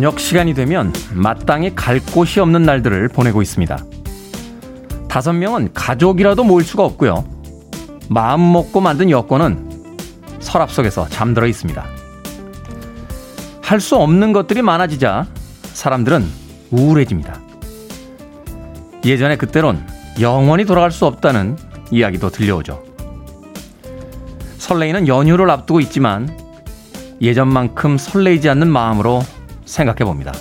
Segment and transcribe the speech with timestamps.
[0.00, 3.84] 저녁 시간이 되면 마땅히 갈 곳이 없는 날들을 보내고 있습니다.
[5.10, 7.22] 다섯 명은 가족이라도 모일 수가 없고요.
[8.08, 9.98] 마음 먹고 만든 여권은
[10.40, 11.84] 서랍 속에서 잠들어 있습니다.
[13.60, 15.26] 할 수 없는 것들이 많아지자
[15.74, 16.24] 사람들은
[16.70, 17.38] 우울해집니다.
[19.04, 19.86] 예전에 그때론
[20.18, 21.58] 영원히 돌아갈 수 없다는
[21.90, 22.82] 이야기도 들려오죠.
[24.56, 26.34] 설레이는 연휴를 앞두고 있지만
[27.20, 29.20] 예전만큼 설레이지 않는 마음으로
[29.70, 30.32] 생각해 봅니다.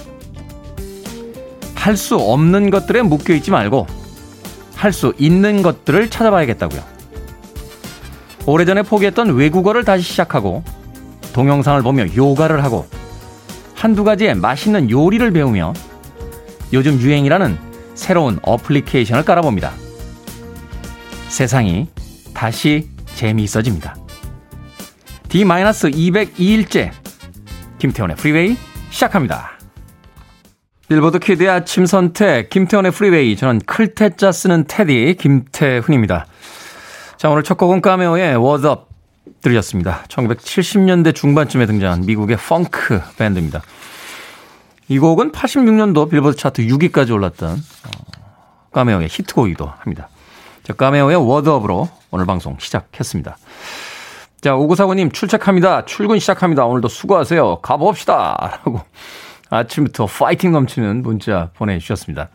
[1.76, 3.88] 할 수 없는 것들에 묶여 있지 말고
[4.76, 6.82] 할 수 있는 것들을 찾아봐야겠다고요.
[8.46, 10.64] 오래전에 포기했던 외국어를 다시 시작하고
[11.34, 12.88] 동영상을 보며 요가를 하고
[13.76, 15.74] 한두 가지의 맛있는 요리를 배우며
[16.74, 17.58] 요즘 유행이라는
[17.96, 19.72] 새로운 어플리케이션을 깔아봅니다.
[21.30, 21.88] 세상이
[22.34, 23.96] 다시 재미있어집니다.
[25.30, 26.92] D-202일째
[27.78, 28.58] 김태훈의 프리웨이
[28.90, 29.52] 시작합니다.
[30.88, 33.36] 빌보드 키드의 아침 선택, 김태훈의 프리웨이.
[33.36, 36.26] 저는 클 태 자 쓰는 태디, 김태훈입니다.
[37.18, 38.90] 자, 오늘 첫 곡은 까메오의 Word Up
[39.42, 40.04] 들으셨습니다.
[40.08, 43.62] 1970년대 중반쯤에 등장한 미국의 펑크 밴드입니다.
[44.88, 47.92] 이 곡은 86년도 빌보드 차트 6위까지 올랐던 어,
[48.72, 50.10] 까메오의 히트곡이기도 합니다.
[50.64, 53.38] 자, 까메오의 워드업으로 오늘 방송 시작했습니다.
[54.42, 55.84] 자, 오구사고님 출첵합니다.
[55.84, 56.66] 출근 시작합니다.
[56.66, 57.58] 오늘도 수고하세요.
[57.58, 58.38] 가봅시다.
[58.64, 58.80] 라고
[59.50, 62.30] 아침부터 파이팅 넘치는 문자 보내주셨습니다.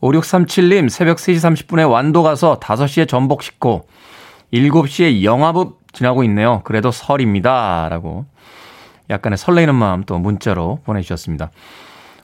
[0.00, 3.86] 5637님 새벽 3시 30분에 완도 가서 5시에 전복 싣고
[4.52, 6.62] 7시에 영화부 지나고 있네요.
[6.64, 7.88] 그래도 설입니다.
[7.88, 8.26] 라고
[9.08, 11.52] 약간의 설레이는 마음 또 문자로 보내주셨습니다.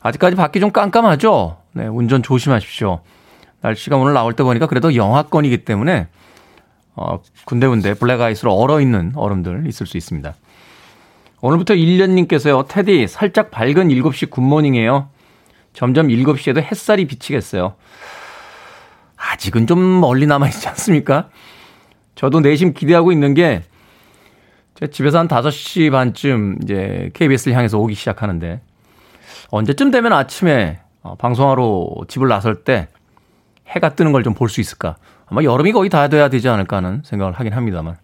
[0.00, 1.58] 아직까지 밖이 좀 깜깜하죠?
[1.74, 2.98] 네, 운전 조심하십시오.
[3.60, 6.08] 날씨가 오늘 나올 때 보니까 그래도 영하권이기 때문에
[6.94, 10.34] 어, 군데군데 블랙아이스로 얼어있는 얼음들 있을 수 있습니다.
[11.40, 15.08] 오늘부터 1년님께서요, 테디, 살짝 밝은 7시 굿모닝이에요.
[15.72, 17.74] 점점 7시에도 햇살이 비치겠어요.
[19.16, 21.30] 아직은 좀 멀리 남아있지 않습니까?
[22.14, 23.62] 저도 내심 기대하고 있는 게,
[24.78, 28.60] 제 집에서 한 5시 반쯤 이제 KBS를 향해서 오기 시작하는데,
[29.50, 32.88] 언제쯤 되면 아침에 어, 방송하러 집을 나설 때
[33.68, 34.96] 해가 뜨는 걸 좀 볼 수 있을까?
[35.32, 37.96] 아마 여름이 거의 다 돼야 되지 않을까 하는 생각을 하긴 합니다만.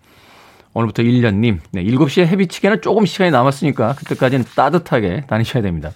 [0.72, 5.90] 오늘부터 1년님, 네, 7시에 해비치기는 조금 시간이 남았으니까 그때까지는 따뜻하게 다니셔야 됩니다.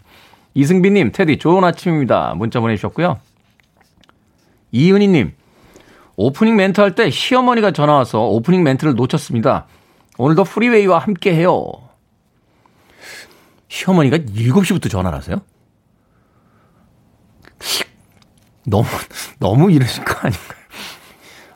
[0.52, 2.34] 이승빈님, 테디, 좋은 아침입니다.
[2.36, 3.18] 문자 보내주셨고요.
[4.72, 5.32] 이은희님,
[6.16, 9.66] 오프닝 멘트 할 때 시어머니가 전화와서 오프닝 멘트를 놓쳤습니다.
[10.18, 11.72] 오늘도 프리웨이와 함께 해요.
[13.68, 15.40] 시어머니가 7시부터 전화를 하세요?
[18.66, 18.84] 너무,
[19.38, 20.61] 너무 이러신 거 아닌가요?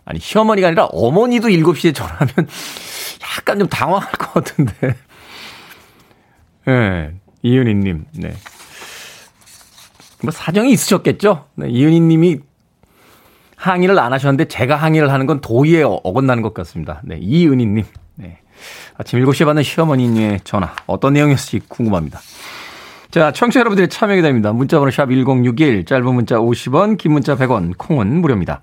[0.06, 2.48] 아니, 시어머니가 아니라 어머니도 7시에 전화하면
[3.36, 4.96] 약간 좀 당황할 것 같은데.
[6.68, 8.34] 예, 네, 이은희 님, 네.
[10.22, 11.44] 뭐 사정이 있으셨겠죠?
[11.56, 12.38] 네, 이은희 님이
[13.56, 17.02] 항의를 안 하셨는데 제가 항의를 하는 건 도의에 어긋나는 것 같습니다.
[17.04, 17.84] 네, 이은희 님.
[18.14, 18.38] 네.
[18.96, 20.74] 아침 7시에 받는 시어머니님의 전화.
[20.86, 22.20] 어떤 내용이었을지 궁금합니다.
[23.10, 24.52] 자, 청취자 여러분들의 참여 기다립니다.
[24.52, 28.62] 문자 번호 샵 1061, 짧은 문자 50원, 긴 문자 100원, 콩은 무료입니다.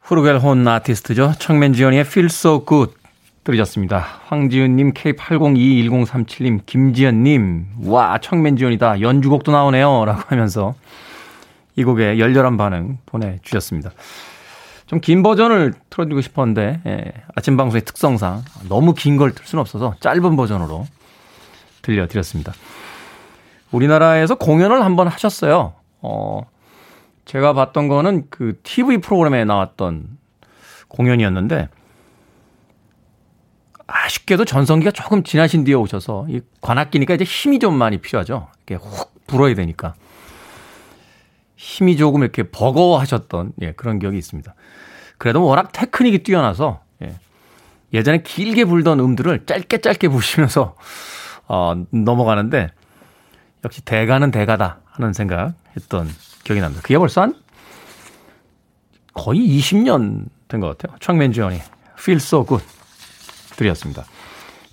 [0.00, 1.32] 후르겔 혼 아티스트죠.
[1.38, 2.92] 청맨지연의 Feel So Good
[3.44, 4.04] 들으셨습니다.
[4.26, 9.00] 황지은님, K80221037님, 김지연님, 와, 청맨지연이다.
[9.00, 10.04] 연주곡도 나오네요.
[10.04, 10.74] 라고 하면서
[11.76, 13.90] 이 곡에 열렬한 반응 보내주셨습니다.
[14.86, 19.94] 좀 긴 버전을 틀어드리고 싶었는데, 예, 아침 방송의 특성상 너무 긴 걸 틀 수는 없어서
[20.00, 20.86] 짧은 버전으로
[21.82, 22.52] 들려드렸습니다.
[23.72, 25.72] 우리나라에서 공연을 한번 하셨어요.
[26.00, 26.42] 어,
[27.24, 30.18] 제가 봤던 거는 그 TV 프로그램에 나왔던
[30.88, 31.68] 공연이었는데
[33.86, 38.48] 아쉽게도 전성기가 조금 지나신 뒤에 오셔서 이 관악기니까 이제 힘이 좀 많이 필요하죠.
[38.66, 39.94] 이렇게 훅 불어야 되니까.
[41.56, 44.54] 힘이 조금 이렇게 버거워하셨던 예, 그런 기억이 있습니다.
[45.18, 47.14] 그래도 워낙 테크닉이 뛰어나서 예,
[47.92, 50.76] 예전에 길게 불던 음들을 짧게 짧게 부시면서
[51.46, 52.68] 어, 넘어가는데
[53.64, 56.08] 역시 대가는 대가다 하는 생각 했던
[56.44, 56.82] 기억이 납니다.
[56.82, 57.34] 그게 벌써 한
[59.14, 60.96] 거의 20년 된 것 같아요.
[61.00, 61.58] 청맨지언이
[61.98, 62.64] Feel So Good
[63.56, 64.04] 드렸습니다.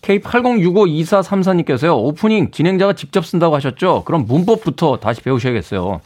[0.02, 1.96] K80652434님께서요.
[1.96, 4.04] 오프닝 진행자가 직접 쓴다고 하셨죠?
[4.06, 6.02] 그럼 문법부터 다시 배우셔야겠어요.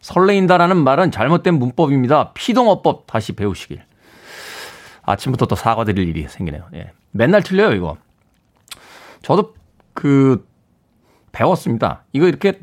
[0.00, 2.32] 설레인다라는 말은 잘못된 문법입니다.
[2.34, 3.82] 피동어법 다시 배우시길.
[5.02, 6.68] 아침부터 또 사과드릴 일이 생기네요.
[6.74, 6.92] 예.
[7.10, 7.96] 맨날 틀려요, 이거.
[9.22, 9.54] 저도
[9.94, 10.46] 그
[11.32, 12.04] 배웠습니다.
[12.12, 12.60] 이거 이렇게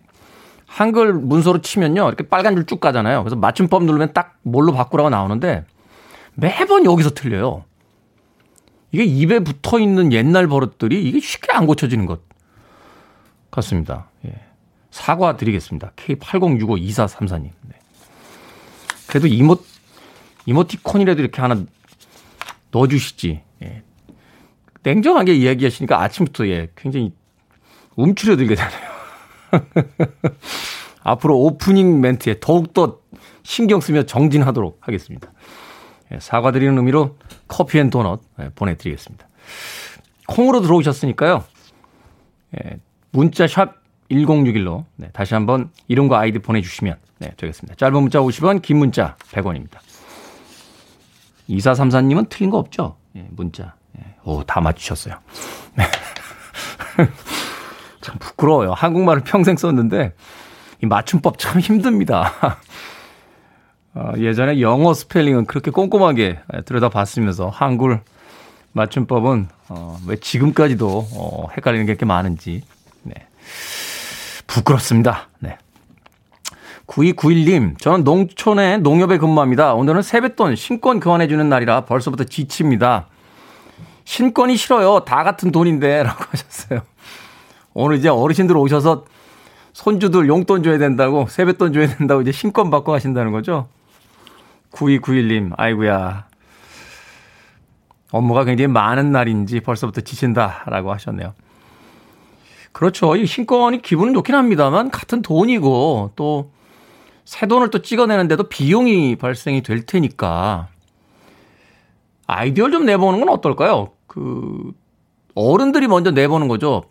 [0.76, 2.06] 한글 문서로 치면요.
[2.10, 3.24] 이렇게 빨간 줄 쭉 가잖아요.
[3.24, 5.64] 그래서 맞춤법 누르면 딱 뭘로 바꾸라고 나오는데
[6.34, 7.64] 매번 여기서 틀려요.
[8.92, 12.20] 이게 입에 붙어 있는 옛날 버릇들이 이게 쉽게 안 고쳐지는 것
[13.52, 14.10] 같습니다.
[14.26, 14.34] 예.
[14.92, 15.94] 사과 드리겠습니다.
[15.96, 17.52] K80652434님.
[17.62, 17.76] 네.
[19.08, 19.56] 그래도 이모,
[20.46, 21.64] 이모티콘이라도 이렇게 하나
[22.72, 23.42] 넣어주시지.
[23.64, 23.84] 예.
[24.84, 27.14] 냉정하게 이야기하시니까 아침부터 예, 굉장히
[27.96, 28.85] 움츠려들게 되네요.
[31.04, 33.00] 앞으로 오프닝 멘트에 더욱더
[33.44, 35.32] 신경 쓰며 정진하도록 하겠습니다.
[36.12, 39.28] 예, 사과드리는 의미로 커피 and 도넛 예, 보내드리겠습니다.
[40.28, 41.44] 콩으로 들어오셨으니까요.
[42.58, 42.78] 예,
[43.12, 43.76] 문자 샵
[44.12, 47.76] 1061로 네, 다시 한번 이름과 아이디 보내주시면 네, 되겠습니다.
[47.76, 49.78] 짧은 문자 50원, 긴 문자 100원입니다.
[51.50, 52.98] 2434님은 틀린 거 없죠?
[53.16, 53.76] 예, 문자.
[54.00, 55.20] 예, 오, 다 맞추셨어요.
[58.06, 58.12] 네.
[58.12, 58.74] 참 부끄러워요.
[58.74, 60.14] 한국말을 평생 썼는데
[60.84, 62.32] 이 맞춤법 참 힘듭니다.
[63.96, 68.02] 어, 예전에 영어 스펠링은 그렇게 꼼꼼하게 들여다봤으면서 한글
[68.74, 72.62] 맞춤법은 어, 왜 지금까지도 어, 헷갈리는 게꽤 많은지
[73.04, 73.14] 네.
[74.48, 75.30] 부끄럽습니다.
[75.40, 75.58] 네.
[76.88, 79.74] 9291님, 저는 농촌에 농협에 근무합니다.
[79.74, 83.08] 오늘은 세뱃돈 신권 교환해주는 날이라 벌써부터 지칩니다.
[84.04, 85.00] 신권이 싫어요.
[85.00, 86.04] 다 같은 돈인데.
[86.04, 86.82] 라고 하셨어요.
[87.76, 89.06] 오늘 이제 어르신들 오셔서
[89.74, 93.68] 손주들 용돈 줘야 된다고, 세뱃돈 줘야 된다고 이제 신권 받고 가신다는 거죠.
[94.72, 96.26] 9291님, 아이구야.
[98.12, 101.36] 업무가 굉장히 많은 날인지 벌써부터 지친다라고 하셨네요.
[102.72, 103.16] 그렇죠.
[103.16, 106.56] 이 신권이 기분은 좋긴 합니다만 같은 돈이고 또
[107.26, 110.68] 새 돈을 또 찍어내는데도 비용이 발생이 될 테니까
[112.28, 113.90] 아이디어를 좀 내보는 건 어떨까요?
[114.08, 114.72] 그
[115.34, 116.84] 어른들이 먼저 내보는 거죠.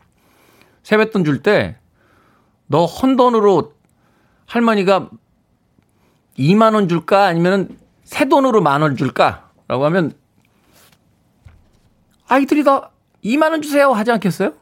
[0.84, 1.76] 세뱃돈 줄 때
[2.66, 3.75] 너 헌돈으로
[4.46, 5.10] 할머니가
[6.38, 10.12] 2만 원 줄까 아니면은 새 돈으로 만 원 줄까라고 하면
[12.26, 12.90] 아이들이 다
[13.25, 14.52] 2만 원 주세요 하지 않겠어요?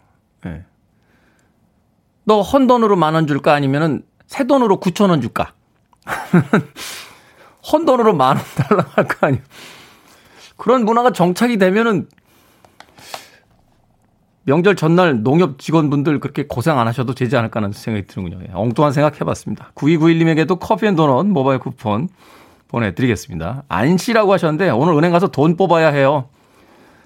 [0.44, 0.64] 네.
[2.24, 5.52] 너 헌돈으로 만 원 줄까 아니면은 새 돈으로 9천 원 줄까?
[7.72, 9.42] 헌돈으로 만 원 달라고 할 거 아니에요.
[10.56, 12.08] 그런 문화가 정착이 되면은
[14.44, 18.42] 명절 전날 농협 직원분들 그렇게 고생 안 하셔도 되지 않을까 하는 생각이 드는군요.
[18.48, 19.70] 예, 엉뚱한 생각 해봤습니다.
[19.74, 22.08] 9291님에게도 커피 and 도넛 모바일 쿠폰
[22.68, 23.62] 보내드리겠습니다.
[23.68, 26.28] 안 씨라고 하셨는데 오늘 은행 가서 돈 뽑아야 해요.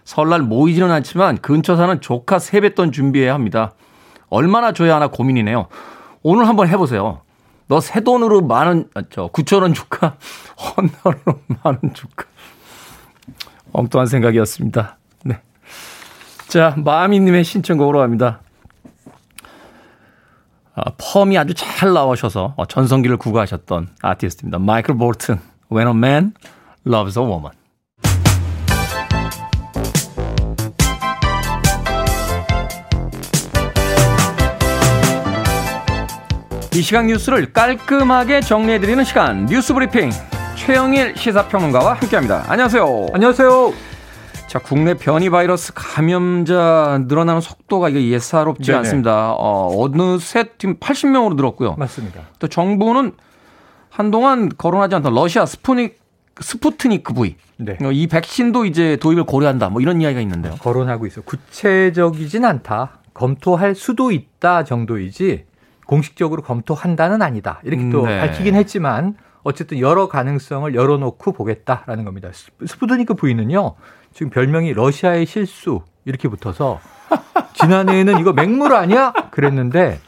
[0.05, 3.73] 설날 모이지는 않지만 근처 사는 조카 세뱃돈 준비해야 합니다.
[4.29, 5.67] 얼마나 줘야 하나 고민이네요.
[6.23, 7.21] 오늘 한번 해보세요.
[7.69, 10.17] 너 새 돈으로 만 원, 아, 저, 9천 원 줄까?
[10.57, 12.25] 헌나로 만 원 줄까?
[13.73, 14.97] 엉뚱한 생각이었습니다.
[16.47, 16.53] 네.
[16.53, 18.41] 자, 마미님의 신청곡으로 갑니다.
[20.75, 24.59] 아, 펌이 아주 잘 나오셔서 어, 전성기를 구가하셨던 아티스트입니다.
[24.59, 25.41] 마이클 볼튼,
[25.73, 26.33] When a Man
[26.87, 27.53] Loves a Woman.
[36.75, 40.11] 이 시각 뉴스를 깔끔하게 정리해드리는 시간 뉴스 브리핑
[40.57, 42.45] 최영일 시사평론가와 함께합니다.
[42.49, 43.07] 안녕하세요.
[43.15, 43.96] 안녕하세요.
[44.47, 48.79] 자, 국내 변이 바이러스 감염자 늘어나는 속도가 이게 예사롭지 네네.
[48.79, 49.33] 않습니다.
[49.33, 51.75] 어, 어느새 지금 80명으로 늘었고요.
[51.77, 52.23] 맞습니다.
[52.39, 53.13] 또 정부는
[53.91, 55.99] 한동안 거론하지 않던 러시아 스푸닉
[56.41, 57.79] 스푸트니크 V 네.
[57.83, 59.71] 어, 이 백신도 이제 도입을 고려한다.
[59.71, 60.55] 뭐 이런 이야기가 있는데요.
[60.61, 61.23] 거론하고 있어.
[61.23, 62.99] 구체적이진 않다.
[63.15, 65.47] 검토할 수도 있다 정도이지
[65.87, 67.61] 공식적으로 검토한다는 아니다.
[67.65, 68.21] 이렇게 또 네.
[68.21, 72.29] 밝히긴 했지만 어쨌든 여러 가능성을 열어놓고 보겠다라는 겁니다.
[72.67, 73.75] 스푸드니크 V는요,
[74.17, 76.81] 지금 별명이 러시아의 실수 이렇게 붙어서
[77.53, 79.13] 지난해에는 이거 맹물 아니야?
[79.31, 79.99] 그랬는데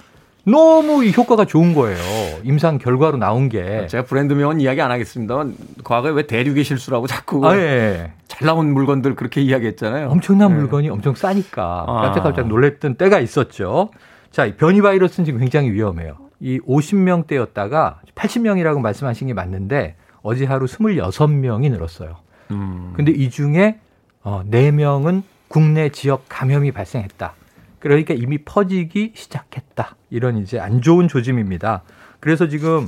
[0.44, 1.98] 너무 이 효과가 좋은 거예요.
[2.42, 3.86] 임상 결과로 나온 게.
[3.86, 8.12] 제가 브랜드명은 이야기 안 하겠습니다만 과거에 왜 대륙의 실수라고 자꾸 아, 예.
[8.28, 10.08] 잘 나온 물건들 그렇게 이야기했잖아요.
[10.08, 10.54] 엄청난 네.
[10.54, 12.00] 물건이 엄청 싸니까 아.
[12.00, 13.90] 깜짝깜짝 놀랬던 때가 있었죠.
[14.30, 16.16] 자, 변이 바이러스는 지금 굉장히 위험해요.
[16.40, 22.16] 이 50명대였다가 80명이라고 말씀하신 게 맞는데 어제 하루 26명이 늘었어요.
[22.52, 22.94] 음.
[22.96, 23.80] 근데 이 중에
[24.28, 27.32] 어, 4명은 국내 지역 감염이 발생했다.
[27.78, 29.96] 그러니까 이미 퍼지기 시작했다.
[30.10, 31.82] 이런 이제 안 좋은 조짐입니다.
[32.20, 32.86] 그래서 지금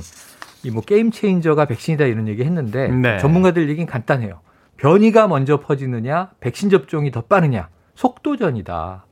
[0.63, 3.17] 이 뭐 게임 체인저가 백신이다 이런 얘기 했는데 네.
[3.17, 4.41] 전문가들 얘기는 간단해요.
[4.77, 9.05] 변이가 먼저 퍼지느냐, 백신 접종이 더 빠르냐, 속도전이다.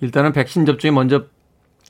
[0.00, 1.24] 일단은 백신 접종이 먼저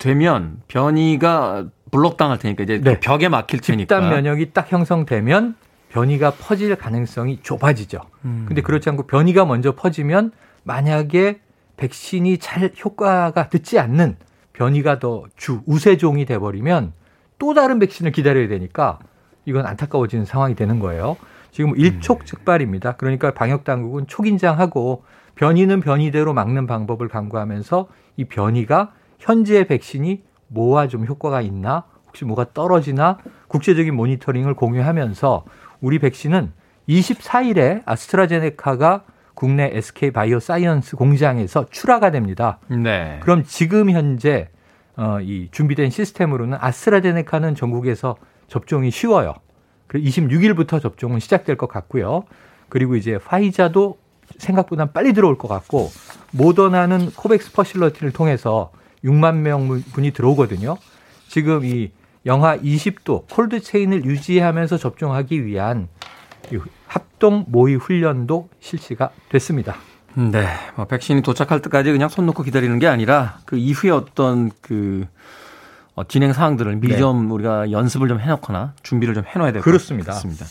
[0.01, 2.99] 되면 변이가 블록당할 테니까 이제 네.
[2.99, 4.01] 벽에 막힐 테니까.
[4.01, 5.55] 집단 면역이 딱 형성되면
[5.95, 8.01] 변이가 퍼질 가능성이 좁아지죠.
[8.25, 8.47] 음.
[8.49, 10.33] 근데 그렇지 않고 변이가 먼저 퍼지면
[10.65, 11.39] 만약에
[11.77, 14.17] 백신이 잘 효과가 듣지 않는
[14.53, 16.93] 변이가 더 주 우세종이 돼 버리면
[17.39, 18.99] 또 다른 백신을 기다려야 되니까
[19.45, 21.17] 이건 안타까워지는 상황이 되는 거예요.
[21.53, 22.97] 지금 일촉즉발입니다.
[22.97, 25.05] 그러니까 방역 당국은 초긴장하고
[25.37, 27.87] 변이는 변이대로 막는 방법을 강구하면서
[28.17, 35.45] 이 변이가 현재 백신이 뭐와 좀 효과가 있나 혹시 뭐가 떨어지나 국제적인 모니터링을 공유하면서
[35.85, 36.51] 우리 백신은
[36.89, 42.59] 24일에 아스트라제네카가 국내 SK 바이오 사이언스 공장에서 출하가 됩니다.
[42.69, 43.19] 네.
[43.21, 44.49] 그럼 지금 현재
[44.97, 48.17] 어, 이 준비된 시스템으로는 아스트라제네카는 전국에서
[48.49, 49.35] 접종이 쉬워요.
[49.87, 52.25] 그리고 26일부터 접종은 시작될 것 같고요.
[52.71, 53.99] 그리고 이제 화이자도
[54.39, 55.91] 생각보다 빨리 들어올 것 같고
[56.31, 58.73] 모더나는 COVAX Facility를 통해서
[59.05, 60.79] 6만 명 분이 들어오거든요.
[61.29, 61.91] 지금 이
[62.27, 65.89] 영하 20도 콜드 체인을 유지하면서 접종하기 위한
[66.87, 69.77] 합동 모의 훈련도 실시가 됐습니다.
[70.15, 70.47] 네.
[70.77, 75.07] 뭐 백신이 도착할 때까지 그냥 손 놓고 기다리는 게 아니라 그 이후에 어떤 그
[75.95, 76.99] 어, 진행 사항들을 미리 네.
[76.99, 80.13] 좀 우리가 연습을 좀 해놓거나 준비를 좀 해놔야 될것 같습니다.
[80.13, 80.45] 그렇습니다.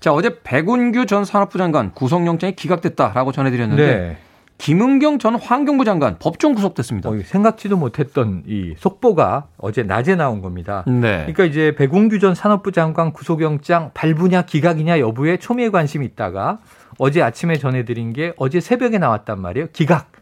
[0.00, 4.18] 자, 어제 백운규 전 산업부 장관 구속영장이 기각됐다라고 전해드렸는데 네.
[4.60, 7.08] 김은경 전 환경부 장관 법정 구속됐습니다.
[7.08, 10.84] 어, 생각지도 못했던 이 속보가 어제 낮에 나온 겁니다.
[10.86, 11.20] 네.
[11.20, 16.58] 그러니까 이제 백운규 전 산업부 장관 구속영장 발부냐 기각이냐 여부에 초미의 관심이 있다가
[16.98, 19.68] 어제 아침에 전해드린 게 어제 새벽에 나왔단 말이에요.
[19.72, 20.12] 기각.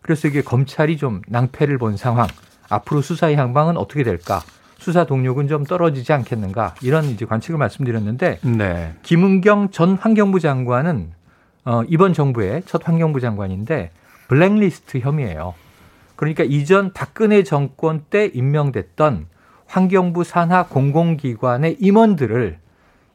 [0.00, 2.28] 그래서 이게 검찰이 좀 낭패를 본 상황.
[2.68, 4.40] 앞으로 수사의 향방은 어떻게 될까?
[4.78, 6.76] 수사 동력은 좀 떨어지지 않겠는가?
[6.82, 8.94] 이런 이제 관측을 말씀드렸는데 네.
[9.02, 11.17] 김은경 전 환경부 장관은
[11.64, 13.90] 어, 이번 정부의 첫 환경부 장관인데
[14.28, 15.54] 블랙리스트 혐의예요.
[16.16, 19.26] 그러니까 이전 박근혜 정권 때 임명됐던
[19.66, 22.58] 환경부 산하 공공기관의 임원들을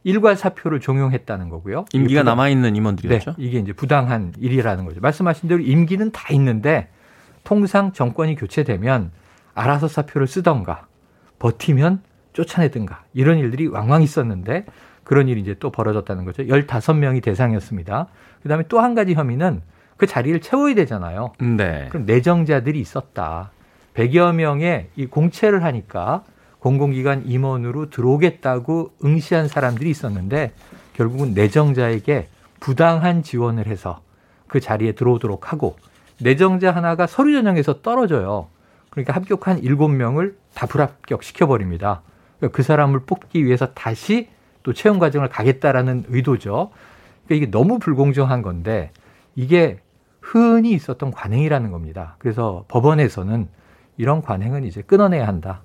[0.04, 1.86] 일괄 사표를 종용했다는 거고요.
[1.92, 3.30] 임기가 남아 있는 임원들이었죠.
[3.32, 5.00] 네, 이게 이제 부당한 일이라는 거죠.
[5.00, 6.88] 말씀하신 대로 임기는 다 있는데
[7.42, 9.10] 통상 정권이 교체되면
[9.54, 10.86] 알아서 사표를 쓰던가
[11.38, 14.66] 버티면 쫓아내든가 이런 일들이 왕왕 있었는데
[15.04, 16.42] 그런 일이 이제 또 벌어졌다는 거죠.
[16.44, 18.08] 15명이 대상이었습니다.
[18.42, 19.62] 그다음에 또 한 가지 혐의는
[19.96, 21.32] 그 자리를 채워야 되잖아요.
[21.38, 21.88] 네.
[21.90, 23.50] 그럼 내정자들이 있었다.
[23.94, 26.24] 100여 명의 이 공채를 하니까
[26.58, 30.52] 공공기관 임원으로 들어오겠다고 응시한 사람들이 있었는데
[30.94, 34.00] 결국은 내정자에게 부당한 지원을 해서
[34.48, 35.76] 그 자리에 들어오도록 하고
[36.20, 38.48] 내정자 하나가 서류 전형에서 떨어져요.
[38.90, 42.02] 그러니까 합격한 7명을 다 불합격 시켜버립니다.
[42.38, 44.28] 그러니까 그 사람을 뽑기 위해서 다시
[44.64, 46.70] 또 채용 과정을 가겠다라는 의도죠.
[47.26, 48.90] 그러니까 이게 너무 불공정한 건데
[49.36, 49.78] 이게
[50.20, 52.16] 흔히 있었던 관행이라는 겁니다.
[52.18, 53.46] 그래서 법원에서는
[53.98, 55.62] 이런 관행은 이제 끊어내야 한다.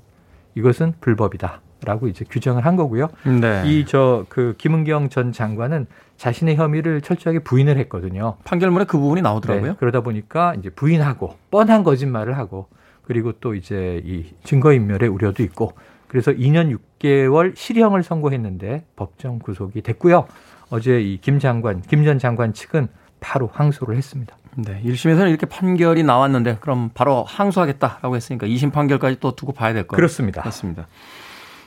[0.53, 1.61] 이것은 불법이다.
[1.85, 3.07] 라고 이제 규정을 한 거고요.
[3.39, 3.63] 네.
[3.65, 5.87] 이저 그 김은경 전 장관은
[6.17, 8.35] 자신의 혐의를 철저하게 부인을 했거든요.
[8.43, 9.71] 판결문에 그 부분이 나오더라고요.
[9.71, 9.77] 네.
[9.79, 12.67] 그러다 보니까 이제 부인하고 뻔한 거짓말을 하고
[13.03, 15.71] 그리고 또 이제 이 증거인멸의 우려도 있고
[16.09, 20.27] 그래서 2년 6개월 실형을 선고했는데 법정 구속이 됐고요.
[20.69, 22.89] 어제 이 김 장관, 김 전 장관 측은
[23.21, 24.35] 바로 항소를 했습니다.
[24.55, 29.87] 네, 1심에서는 이렇게 판결이 나왔는데 그럼 바로 항소하겠다라고 했으니까 2심 판결까지 또 두고 봐야 될
[29.87, 29.95] 거예요.
[29.95, 30.41] 그렇습니다.
[30.43, 30.87] 맞습니다.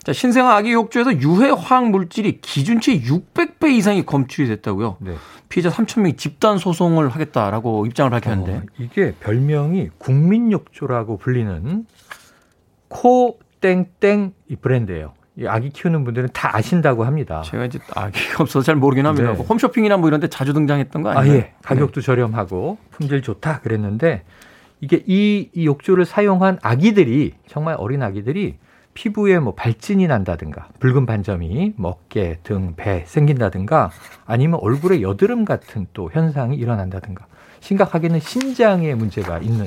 [0.02, 4.96] 자, 신생아 아기 욕조에서 유해 화학 물질이 기준치 600배 이상이 검출이 됐다고요.
[4.98, 5.14] 네.
[5.48, 11.86] 피해자 3천 명이 집단 소송을 하겠다라고 입장을 밝혔는데 어, 이게 별명이 국민 욕조라고 불리는
[12.88, 15.14] 코 땡땡 이 브랜드예요.
[15.38, 17.40] 이 아기 키우는 분들은 다 아신다고 합니다.
[17.42, 19.32] 제가 이제 아기가 없어서 잘 모르긴 합니다.
[19.32, 19.38] 네.
[19.42, 21.34] 홈쇼핑이나 뭐 이런 데 자주 등장했던 거 아니에요?
[21.34, 21.52] 아, 예.
[21.62, 22.04] 가격도 네.
[22.04, 24.24] 저렴하고 품질 좋다 그랬는데
[24.82, 28.58] 이게 이, 이 욕조를 사용한 아기들이 정말 어린 아기들이
[28.94, 33.90] 피부에 뭐 발진이 난다든가 붉은 반점이 뭐 어깨, 등, 배 생긴다든가
[34.26, 37.24] 아니면 얼굴에 여드름 같은 또 현상이 일어난다든가
[37.60, 39.66] 심각하게는 신장에 문제가 있는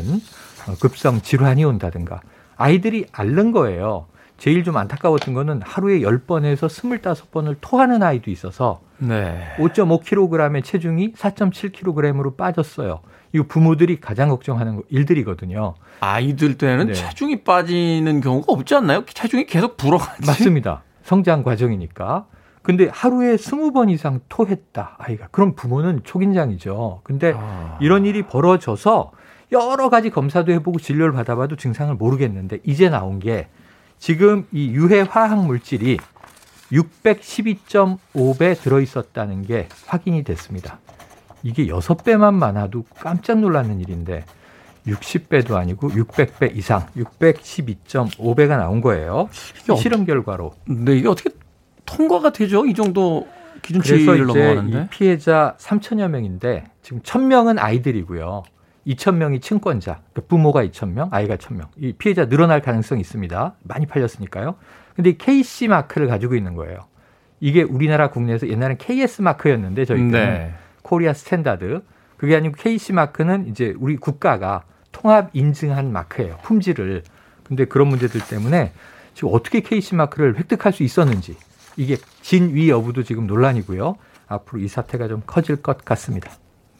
[0.68, 2.22] 어, 급성 질환이 온다든가
[2.57, 4.05] 아이들이 앓는 거예요.
[4.38, 9.41] 제일 좀 안타까웠던 거는 하루에 10번에서 25번을 토하는 아이도 있어서 네.
[9.57, 13.00] 5.5kg의 체중이 4.7kg으로 빠졌어요.
[13.33, 15.75] 이거 부모들이 가장 걱정하는 일들이거든요.
[16.00, 16.93] 아이들 때는 네.
[16.93, 19.05] 체중이 빠지는 경우가 없지 않나요?
[19.05, 20.25] 체중이 계속 불어가지.
[20.25, 20.83] 맞습니다.
[21.03, 22.25] 성장 과정이니까.
[22.62, 25.27] 근데 하루에 20번 이상 토했다, 아이가.
[25.31, 27.01] 그럼 부모는 초긴장이죠.
[27.03, 27.77] 근데 아...
[27.79, 29.12] 이런 일이 벌어져서
[29.52, 33.48] 여러 가지 검사도 해보고 진료를 받아봐도 증상을 모르겠는데 이제 나온 게
[33.98, 35.98] 지금 이 유해 화학 물질이
[36.72, 40.80] 612.5배 들어있었다는 게 확인이 됐습니다.
[41.44, 44.25] 이게 6배만 많아도 깜짝 놀라는 일인데
[44.88, 49.30] 60배도 아니고 600배 이상 612.5배가 나온 거예요.
[49.78, 50.54] 실험 결과로.
[50.66, 51.30] 네, 이게 어떻게
[51.86, 52.66] 통과가 되죠?
[52.66, 53.28] 이 정도
[53.62, 54.82] 기준치를 넘어가는데.
[54.82, 58.44] 이 피해자 3천여 명인데 지금 1,000명은 아이들이고요.
[58.88, 61.68] 2,000명이 친권자, 그러니까 부모가 2,000명, 아이가 1,000명.
[61.77, 63.56] 이 피해자 늘어날 가능성이 있습니다.
[63.63, 64.56] 많이 팔렸으니까요.
[64.96, 66.86] 근데 KC 마크를 가지고 있는 거예요.
[67.39, 70.54] 이게 우리나라 국내에서 옛날엔 KS 마크였는데 저희 때 네.
[70.82, 71.84] Korea Standard.
[72.18, 76.38] 그게 아니고 KC 마크는 이제 우리 국가가 통합 인증한 마크예요.
[76.44, 77.04] 품질을.
[77.44, 78.72] 근데 그런 문제들 때문에
[79.13, 81.36] 지금 어떻게 KC 마크를 획득할 수 있었는지
[81.75, 83.98] 이게 진위 여부도 지금 논란이고요.
[84.27, 86.32] 앞으로 이 사태가 좀 커질 것 같습니다.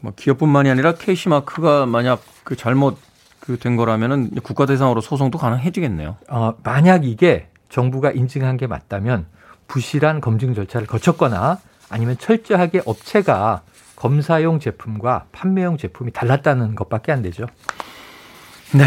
[0.06, 2.98] 뭐 기업뿐만이 아니라 KC 마크가 만약 그 잘못
[3.40, 6.18] 그 된 거라면은 국가 대상으로 소송도 가능해지겠네요.
[6.30, 9.26] 어, 만약 이게 정부가 인증한 게 맞다면
[9.68, 11.60] 부실한 검증 절차를 거쳤거나
[11.90, 13.62] 아니면 철저하게 업체가
[13.96, 17.46] 검사용 제품과 판매용 제품이 달랐다는 것밖에 안 되죠.
[18.74, 18.84] 네.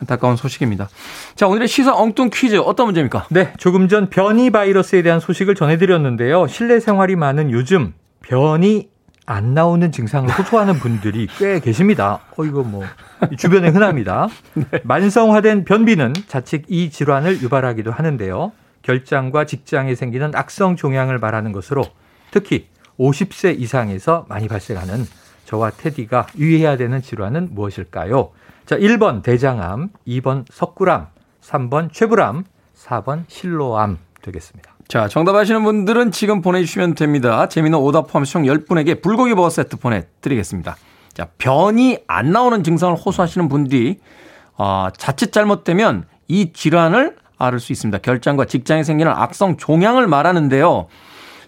[0.00, 0.88] 안타까운 소식입니다.
[1.34, 3.26] 자, 오늘의 시사 엉뚱 퀴즈 어떤 문제입니까?
[3.30, 6.46] 네, 조금 전 변이 바이러스에 대한 소식을 전해드렸는데요.
[6.46, 8.90] 실내 생활이 많은 요즘 변이
[9.28, 12.20] 안 나오는 증상을 호소하는 분들이 꽤 계십니다.
[12.36, 12.84] 어, 이거 뭐,
[13.36, 14.28] 주변에 흔합니다.
[14.54, 14.80] 네.
[14.84, 18.52] 만성화된 변비는 자칫 이 질환을 유발하기도 하는데요.
[18.80, 21.84] 결장과 직장에 생기는 악성 종양을 말하는 것으로
[22.30, 25.04] 특히 50세 이상에서 많이 발생하는
[25.44, 28.30] 저와 테디가 유의해야 되는 질환은 무엇일까요?
[28.64, 31.06] 자, 1번 대장암, 2번 석굴암,
[31.42, 32.44] 3번 췌불암,
[32.76, 34.77] 4번 실로암 되겠습니다.
[34.88, 37.46] 자, 정답 아시는 분들은 지금 보내주시면 됩니다.
[37.46, 40.78] 재미는 오답 포함 총 10분에게 불고기 버거 세트 보내드리겠습니다.
[41.12, 43.98] 자, 변이 안 나오는 증상을 호소하시는 분들이
[44.56, 47.98] 어, 자칫 잘못되면 이 질환을 앓을 수 있습니다.
[47.98, 50.86] 결장과 직장에 생기는 악성 종양을 말하는데요.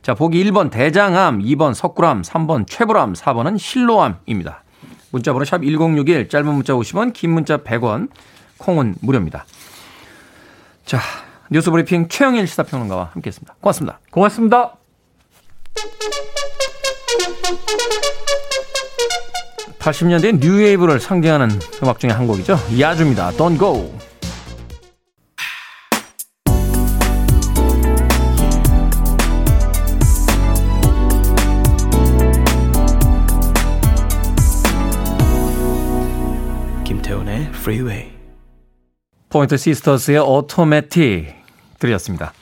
[0.03, 4.65] 자, 보기 1번 대장암, 2번 석굴암, 3번 췌불암, 4번은 실로암입니다.
[5.13, 8.09] 문자번호 샵 1061, 짧은 문자 50원, 긴 문자 100원,
[8.59, 9.47] 콩은 무료입니다.
[10.85, 11.01] 자,
[11.53, 13.57] 뉴스 브리핑 최영일 시사평론가와 함께 했습니다.
[13.61, 13.99] 고맙습니다.
[14.11, 14.77] 고맙습니다.
[19.81, 21.49] (80년대) 뉴웨이브를 상징하는
[21.83, 23.93] 음악 중에 한 곡이죠 야주입니다 (Don't Go)
[37.61, 38.11] Freeway.
[39.29, 41.40] 포인터 시스터스의 Automatic
[41.81, 42.33] 들이었습니다.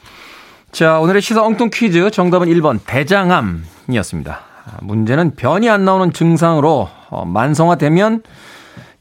[0.71, 4.41] 자, 오늘의 시사 엉뚱 퀴즈 정답은 1번 대장암이었습니다.
[4.83, 8.23] 문제는 변이 안 나오는 증상으로 어, 만성화되면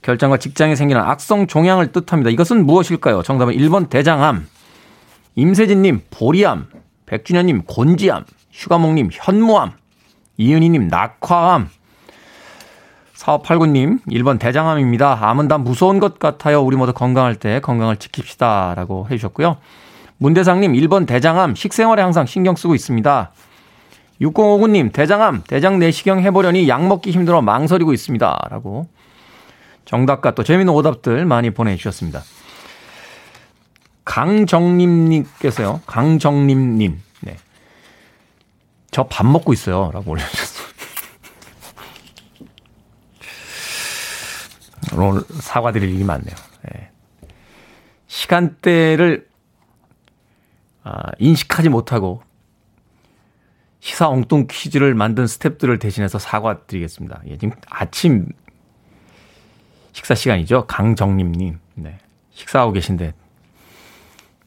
[0.02, 2.30] 결장과 직장에 생기는 악성 종양을 뜻합니다.
[2.30, 3.23] 이것은 무엇일까요?
[3.23, 4.47] 정답은 1번 대장암,
[5.36, 6.67] 임세진님 보리암,
[7.06, 9.73] 백준현님 곤지암, 휴가몽님 현무암,
[10.38, 11.69] 이은희님 낙화암,
[13.17, 15.17] 4589님, 1번 대장암입니다.
[15.21, 16.62] 암은 다 무서운 것 같아요.
[16.62, 18.76] 우리 모두 건강할 때 건강을 지킵시다.
[18.76, 19.58] 라고 해주셨고요.
[20.19, 23.32] 문대상님, 1번 대장암, 식생활에 항상 신경 쓰고 있습니다.
[24.21, 28.47] 6059님, 대장암, 대장 내시경 해보려니 약 먹기 힘들어 망설이고 있습니다.
[28.49, 28.88] 라고
[29.86, 32.23] 정답과 또 재미있는 오답들 많이 보내주셨습니다.
[34.06, 37.38] 강정림님께서요, 강정림님, 네.
[38.91, 39.91] 저 밥 먹고 있어요.
[39.93, 40.67] 라고 올려주셨습니다.
[44.95, 46.36] 오늘 사과드릴 일이 많네요.
[46.73, 46.89] 예.
[48.08, 49.27] 시간대를
[50.88, 52.21] 아, 인식하지 못하고
[53.82, 57.21] 시사 엉뚱 퀴즈를 만든 스탭들을 대신해서 사과드리겠습니다.
[57.28, 58.30] 예, 지금 아침
[59.91, 60.65] 식사 시간이죠.
[60.67, 61.60] 강정림님.
[61.76, 61.97] 네.
[62.32, 63.13] 식사하고 계신데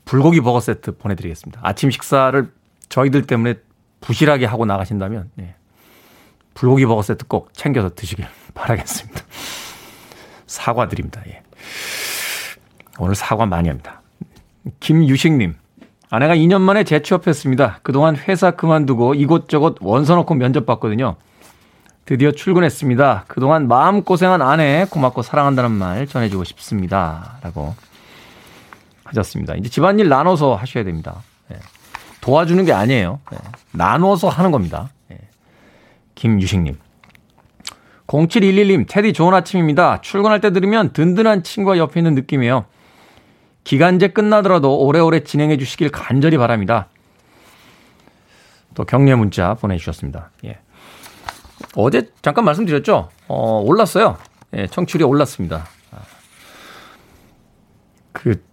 [0.07, 1.61] 불고기 버거 세트 보내드리겠습니다.
[1.63, 2.51] 아침 식사를
[2.89, 3.55] 저희들 때문에
[4.01, 5.55] 부실하게 하고 나가신다면 예.
[6.55, 9.21] 불고기 버거 세트 꼭 챙겨서 드시길 바라겠습니다.
[10.47, 11.23] 사과드립니다.
[11.29, 11.43] 예.
[12.99, 14.01] 오늘 사과 많이 합니다.
[14.81, 15.55] 김유식님.
[16.11, 17.79] 아내가 2년 만에 재취업했습니다.
[17.83, 21.17] 그동안 회사 그만두고 이곳저곳 원서 넣고 면접 봤거든요.
[22.05, 23.27] 드디어 출근했습니다.
[23.29, 27.39] 그동안 마음고생한 아내 고맙고 사랑한다는 말 전해주고 싶습니다.
[27.43, 27.77] 라고
[29.05, 29.55] 하셨습니다.
[29.55, 31.23] 이제 집안일 나눠서 하셔야 됩니다.
[31.53, 31.57] 예.
[32.21, 33.21] 도와주는 게 아니에요.
[33.33, 33.39] 예.
[33.71, 34.91] 나눠서 하는 겁니다.
[35.13, 35.19] 예.
[36.17, 36.77] 김유식님.
[38.09, 40.01] 0711님, 테디 좋은 아침입니다.
[40.01, 42.65] 출근할 때 들으면 든든한 친구가 옆에 있는 느낌이에요.
[43.71, 46.89] 기간제 끝나더라도 오래오래 진행해 주시길 간절히 바랍니다.
[48.75, 50.33] 또 격려 문자 보내주셨습니다.
[50.45, 50.59] 예.
[51.77, 53.11] 어제 잠깐 말씀드렸죠?
[53.29, 54.19] 어, 올랐어요.
[54.55, 55.69] 예, 청출이 올랐습니다.
[58.11, 58.45] 그,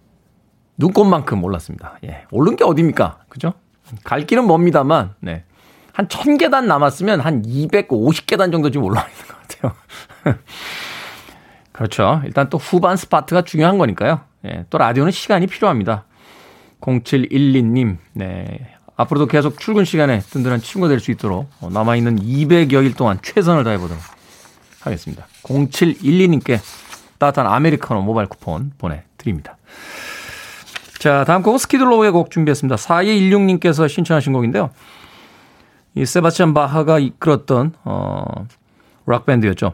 [0.77, 1.97] 눈꽃만큼 올랐습니다.
[2.03, 2.25] 예.
[2.30, 3.21] 오른 게 어딥니까?
[3.27, 3.53] 그죠?
[4.03, 5.45] 갈 길은 멉니다만, 네.
[5.93, 10.36] 한 1000계단 남았으면 한 250계단 정도 지금 올라와 있는 것 같아요.
[11.77, 12.21] 그렇죠.
[12.25, 14.21] 일단 또 후반 스파트가 중요한 거니까요.
[14.45, 16.05] 예, 또 라디오는 시간이 필요합니다.
[16.81, 18.73] 0712님, 네.
[18.95, 24.01] 앞으로도 계속 출근 시간에 든든한 친구가 될 수 있도록 어, 남아있는 200여일 동안 최선을 다해보도록
[24.79, 25.27] 하겠습니다.
[25.43, 26.59] 0712님께
[27.19, 29.57] 따뜻한 아메리카노 모바일 쿠폰 보내드립니다.
[30.97, 32.75] 자, 다음 곡은 스키들로우의 곡 준비했습니다.
[32.75, 34.71] 4216님께서 신청하신 곡인데요.
[35.93, 38.23] 이 세바스찬 바하가 이끌었던, 어,
[39.05, 39.73] 락밴드였죠.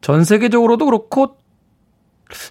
[0.00, 1.36] 전 세계적으로도 그렇고,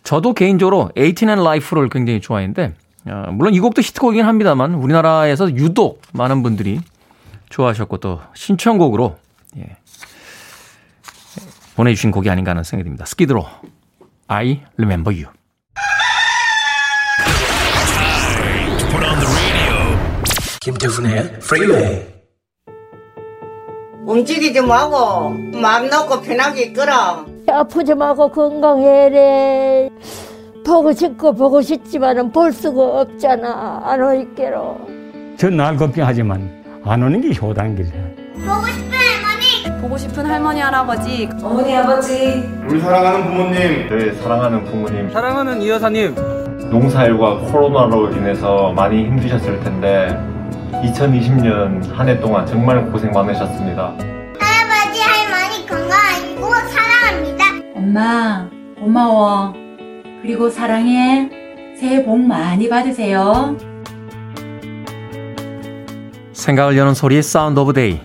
[0.04, 2.74] 저도 개인적으로 18 and Life를 굉장히 좋아했는데,
[3.08, 6.80] 어, 물론 이 곡도 히트곡이긴 합니다만, 우리나라에서 유독 많은 분들이
[7.50, 9.18] 좋아하셨고, 또 신청곡으로,
[9.58, 9.78] 예,
[11.76, 13.06] 보내주신 곡이 아닌가 하는 생각이 듭니다.
[13.06, 13.46] 스키드로,
[14.28, 15.36] I Remember You.
[20.62, 22.06] 김태훈의 프리웨이
[24.08, 25.30] 움직이지 말고
[25.62, 29.90] 마음 놓고 편하게 끌어 아프지 말고 건강해래.
[30.66, 34.78] 보고 싶고 보고 싶지만은 볼 수가 없잖아 안 올게로.
[35.38, 36.50] 전날 걱정하지만
[36.84, 37.92] 안 오는 게 효단 길이야
[38.46, 39.82] 보고 싶은 할머니!
[39.82, 41.30] 보고 싶은 할머니 할아버지.
[41.44, 42.44] 어머니 아버지.
[42.68, 43.90] 우리 사랑하는 부모님.
[43.90, 45.10] 네 사랑하는 부모님.
[45.12, 46.16] 사랑하는 이 여사님.
[46.72, 50.18] 농사일과 코로나로 인해서 많이 힘드셨을 텐데
[50.84, 53.94] 2020년 한 해 동안 정말 고생 많으셨습니다.
[57.96, 59.54] 엄마 고마워.
[60.22, 61.30] 그리고 사랑해.
[61.80, 63.58] 새해 복 많이 받으세요.
[66.34, 68.02] 생각을 여는 소리 Sound of Day.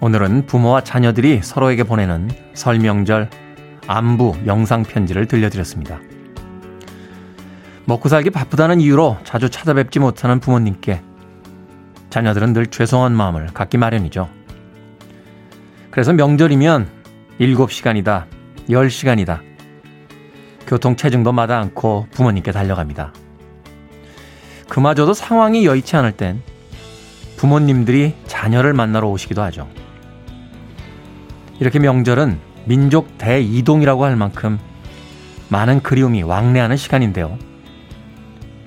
[0.00, 3.28] 오늘은 부모와 자녀들이 서로에게 보내는 설 명절
[3.88, 5.98] 안부 영상 편지를 들려드렸습니다.
[7.84, 11.02] 먹고 살기 바쁘다는 이유로 자주 찾아뵙지 못하는 부모님께
[12.10, 14.28] 자녀들은 늘 죄송한 마음을 갖기 마련이죠.
[15.90, 16.86] 그래서 명절이면
[17.40, 18.37] 7시간이다,
[18.68, 19.40] 10시간이다.
[20.66, 23.12] 교통 체증도 마다 않고 부모님께 달려갑니다.
[24.68, 26.42] 그마저도 상황이 여의치 않을 땐
[27.36, 29.68] 부모님들이 자녀를 만나러 오시기도 하죠.
[31.60, 34.58] 이렇게 명절은 민족 대이동이라고 할 만큼
[35.48, 37.38] 많은 그리움이 왕래하는 시간인데요.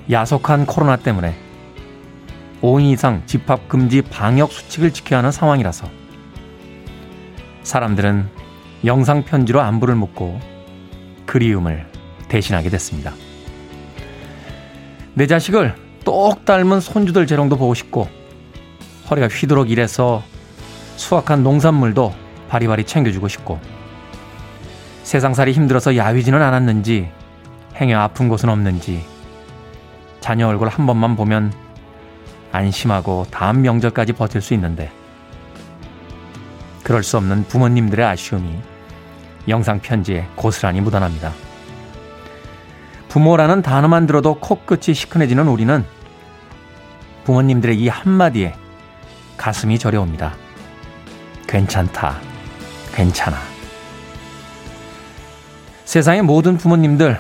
[0.10, 1.36] 야속한 코로나 때문에
[2.62, 5.88] 5인 이상 집합 금지 방역 수칙을 지켜야 하는 상황이라서
[7.64, 8.41] 사람들은
[8.86, 10.40] 영상 편지로 안부를 묻고
[11.26, 11.86] 그리움을
[12.28, 13.14] 대신하게 됐습니다.
[15.14, 18.08] 내 자식을 똑 닮은 손주들 재롱도 보고 싶고
[19.10, 20.24] 허리가 휘도록 일해서
[20.96, 22.14] 수확한 농산물도
[22.50, 23.60] 바리바리 챙겨주고 싶고
[25.04, 27.10] 세상살이 힘들어서 야위지는 않았는지
[27.76, 29.06] 행여 아픈 곳은 없는지
[30.22, 31.54] 자녀 얼굴 한 번만 보면
[32.52, 34.92] 안심하고 다음 명절까지 버틸 수 있는데
[36.84, 38.71] 그럴 수 없는 부모님들의 아쉬움이
[39.48, 41.34] 영상 편지에 고스란히 묻어납니다.
[43.10, 45.86] 부모라는 단어만 들어도 코끝이 시큰해지는 우리는
[47.26, 48.56] 부모님들의 이 한마디에
[49.38, 50.34] 가슴이 저려옵니다.
[51.48, 52.20] 괜찮다.
[52.94, 53.38] 괜찮아.
[55.86, 57.20] 세상의 모든 부모님들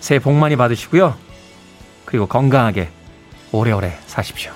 [0.00, 1.14] 새해 복 많이 받으시고요.
[2.04, 2.90] 그리고 건강하게
[3.52, 4.55] 오래오래 사십시오.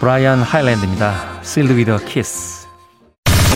[0.00, 1.40] 브라이언 하일랜드입니다.
[1.40, 2.68] Sealed with a Kiss.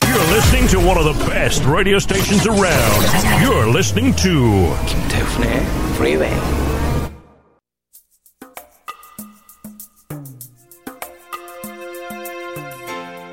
[0.03, 3.03] You're listening to one of the best radio stations around.
[3.41, 5.63] You're listening to 김태훈의
[5.97, 6.33] 프리웨이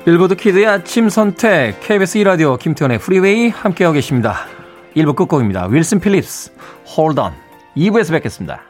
[0.04, 4.46] 빌보드 kid의 아침 선택 KBS 2라디오 김태훈의 프리웨이 함께하고 계십니다.
[4.96, 5.66] 1부 끝곡입니다.
[5.66, 6.52] 윌슨 필립스
[6.96, 7.32] Hold On
[7.76, 8.69] 2부에서 뵙겠습니다.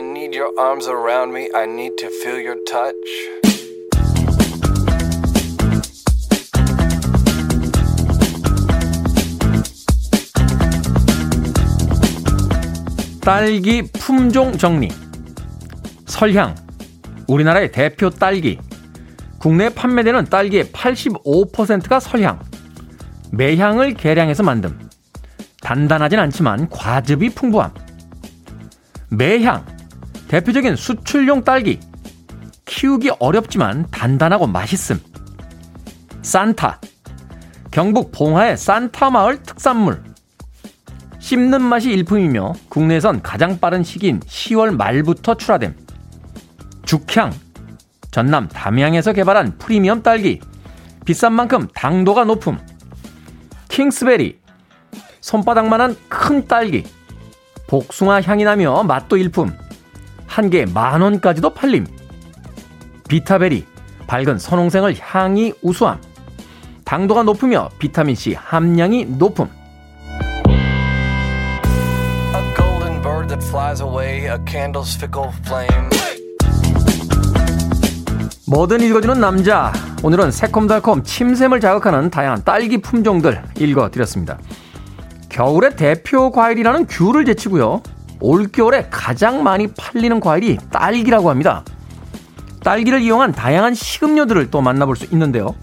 [0.00, 1.50] I need your arms around me.
[1.54, 2.94] I need to feel your touch.
[13.20, 14.88] 딸기 품종 정리.
[16.06, 16.54] 설향.
[17.28, 18.58] 우리나라의 대표 딸기.
[19.38, 22.40] 국내에 판매되는 딸기의 85%가 설향.
[23.32, 24.72] 매향을 계량해서 만듦.
[25.60, 27.74] 단단하진 않지만 과즙이 풍부함.
[29.10, 29.79] 매향.
[30.30, 31.80] 대표적인 수출용 딸기.
[32.64, 35.00] 키우기 어렵지만 단단하고 맛있음.
[36.22, 36.80] 산타.
[37.72, 40.04] 경북 봉화의 산타 마을 특산물.
[41.18, 45.74] 씹는 맛이 일품이며 국내에선 가장 빠른 시기인 10월 말부터 출하됨.
[46.84, 47.32] 죽향.
[48.12, 50.38] 전남 담양에서 개발한 프리미엄 딸기.
[51.04, 52.56] 비싼 만큼 당도가 높음.
[53.68, 54.38] 킹스베리.
[55.22, 56.84] 손바닥만한 큰 딸기.
[57.66, 59.52] 복숭아 향이 나며 맛도 일품.
[60.30, 61.86] 한 개에 만 원까지도 팔림.
[63.08, 63.66] 비타베리.
[64.06, 66.00] 밝은 선홍색을 향이 우수함.
[66.84, 69.48] 당도가 높으며 비타민C 함량이 높음.
[72.32, 75.90] A golden bird that flies away, a candle's fickle flame.
[78.46, 79.72] 뭐든 읽어주는 남자.
[80.04, 84.38] 오늘은 새콤달콤 침샘을 자극하는 다양한 딸기 품종들 읽어드렸습니다.
[85.28, 87.82] 겨울의 대표 과일이라는 귤을 제치고요.
[88.20, 91.64] 올겨울에 가장 많이 팔리는 과일이 딸기라고 합니다.
[92.62, 95.54] 딸기를 이용한 다양한 식음료들을 또 만나볼 수 있는데요.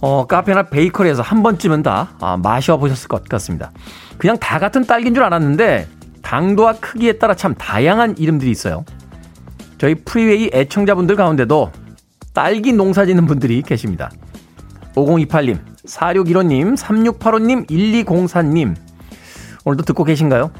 [0.00, 3.72] 어, 카페나 베이커리에서 한 번쯤은 다 아, 마셔보셨을 것 같습니다.
[4.18, 5.88] 그냥 다 같은 딸기인 줄 알았는데
[6.22, 8.84] 당도와 크기에 따라 참 다양한 이름들이 있어요.
[9.78, 11.72] 저희 프리웨이 애청자분들 가운데도
[12.32, 14.10] 딸기 농사 짓는 분들이 계십니다.
[14.94, 18.76] 5028님, 4615님, 3685님, 1204님.
[19.64, 20.50] 오늘도 듣고 계신가요?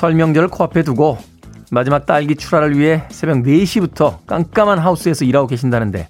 [0.00, 1.18] 설명절을 코앞에 두고
[1.70, 6.08] 마지막 딸기 출하를 위해 새벽 4시부터 깜깜한 하우스에서 일하고 계신다는데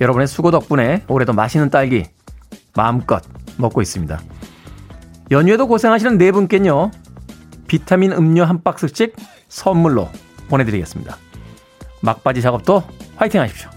[0.00, 2.06] 여러분의 수고 덕분에 올해도 맛있는 딸기
[2.74, 3.22] 마음껏
[3.58, 4.20] 먹고 있습니다.
[5.30, 6.90] 연휴에도 고생하시는 네 분께는요.
[7.68, 9.14] 비타민 음료 한 박스씩
[9.48, 10.10] 선물로
[10.48, 11.16] 보내드리겠습니다.
[12.00, 12.82] 막바지 작업도
[13.14, 13.70] 화이팅 하십시오.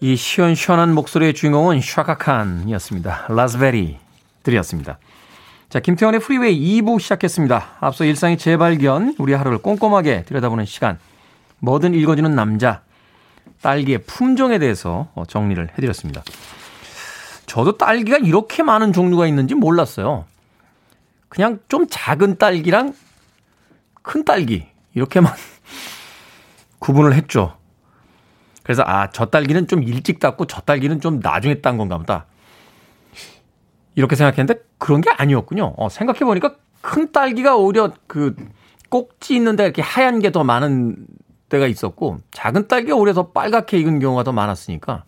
[0.00, 3.28] 이 시원시원한 목소리의 주인공은 샤카칸이었습니다.
[3.30, 3.96] 라즈베리
[4.42, 4.98] 들이었습니다.
[5.74, 7.78] 자, 김태훈의 프리웨이 2부 시작했습니다.
[7.80, 11.00] 앞서 일상의 재발견, 우리 하루를 꼼꼼하게 들여다보는 시간.
[11.58, 12.82] 뭐든 읽어주는 남자.
[13.60, 16.22] 딸기의 품종에 대해서 정리를 해드렸습니다.
[17.46, 20.26] 저도 딸기가 이렇게 많은 종류가 있는지 몰랐어요.
[21.28, 22.94] 그냥 좀 작은 딸기랑
[24.00, 25.32] 큰 딸기 이렇게만
[26.78, 27.56] 구분을 했죠.
[28.62, 32.26] 그래서 아, 저 딸기는 좀 일찍 땄고 저 딸기는 좀 나중에 딴 건가 보다.
[33.94, 35.74] 이렇게 생각했는데 그런 게 아니었군요.
[35.76, 38.34] 어, 생각해 보니까 큰 딸기가 오히려 그
[38.90, 40.96] 꼭지 있는데 이렇게 하얀 게 더 많은
[41.48, 45.04] 때가 있었고 작은 딸기가 오히려 더 빨갛게 익은 경우가 더 많았으니까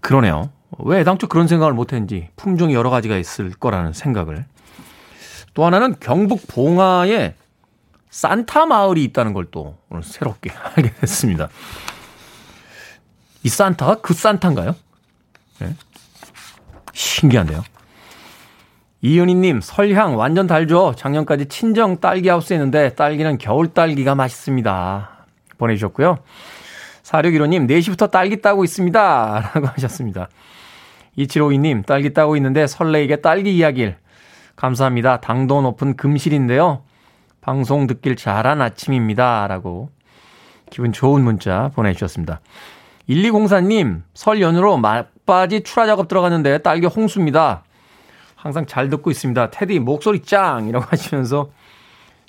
[0.00, 0.50] 그러네요.
[0.78, 4.44] 왜 애당초 그런 생각을 못했는지 품종이 여러 가지가 있을 거라는 생각을
[5.54, 7.34] 또 하나는 경북 봉화에
[8.10, 11.48] 산타 마을이 있다는 걸 또 오늘 새롭게 알게 됐습니다.
[13.42, 14.74] 이 산타가 그 산타인가요?
[15.60, 15.74] 네.
[16.96, 17.62] 신기한데요.
[19.02, 20.94] 이은희님, 설향 완전 달죠?
[20.96, 25.26] 작년까지 친정 딸기 하우스 했는데 딸기는 겨울 딸기가 맛있습니다.
[25.58, 26.18] 보내주셨고요.
[27.02, 29.50] 4615님, 4시부터 딸기 따고 있습니다.
[29.54, 30.28] 라고 하셨습니다.
[31.18, 33.96] 2752님, 딸기 따고 있는데 설레이게 딸기 이야기를.
[34.56, 35.20] 감사합니다.
[35.20, 36.82] 당도 높은 금실인데요.
[37.42, 39.46] 방송 듣길 잘한 아침입니다.
[39.46, 39.90] 라고
[40.70, 42.40] 기분 좋은 문자 보내주셨습니다.
[43.08, 44.78] 1204님, 설 연휴로
[45.26, 47.64] 막바지 출하 작업 들어갔는데 딸기 홍수입니다.
[48.36, 49.50] 항상 잘 듣고 있습니다.
[49.50, 50.68] 테디 목소리 짱!
[50.68, 51.50] 이라고 하시면서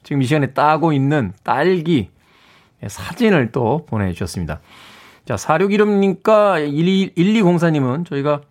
[0.03, 2.09] 지금 이 시간에 따고 있는 딸기
[2.85, 4.59] 사진을 또 보내주셨습니다.
[5.25, 8.41] 자, 4616님과 1204님은 저희가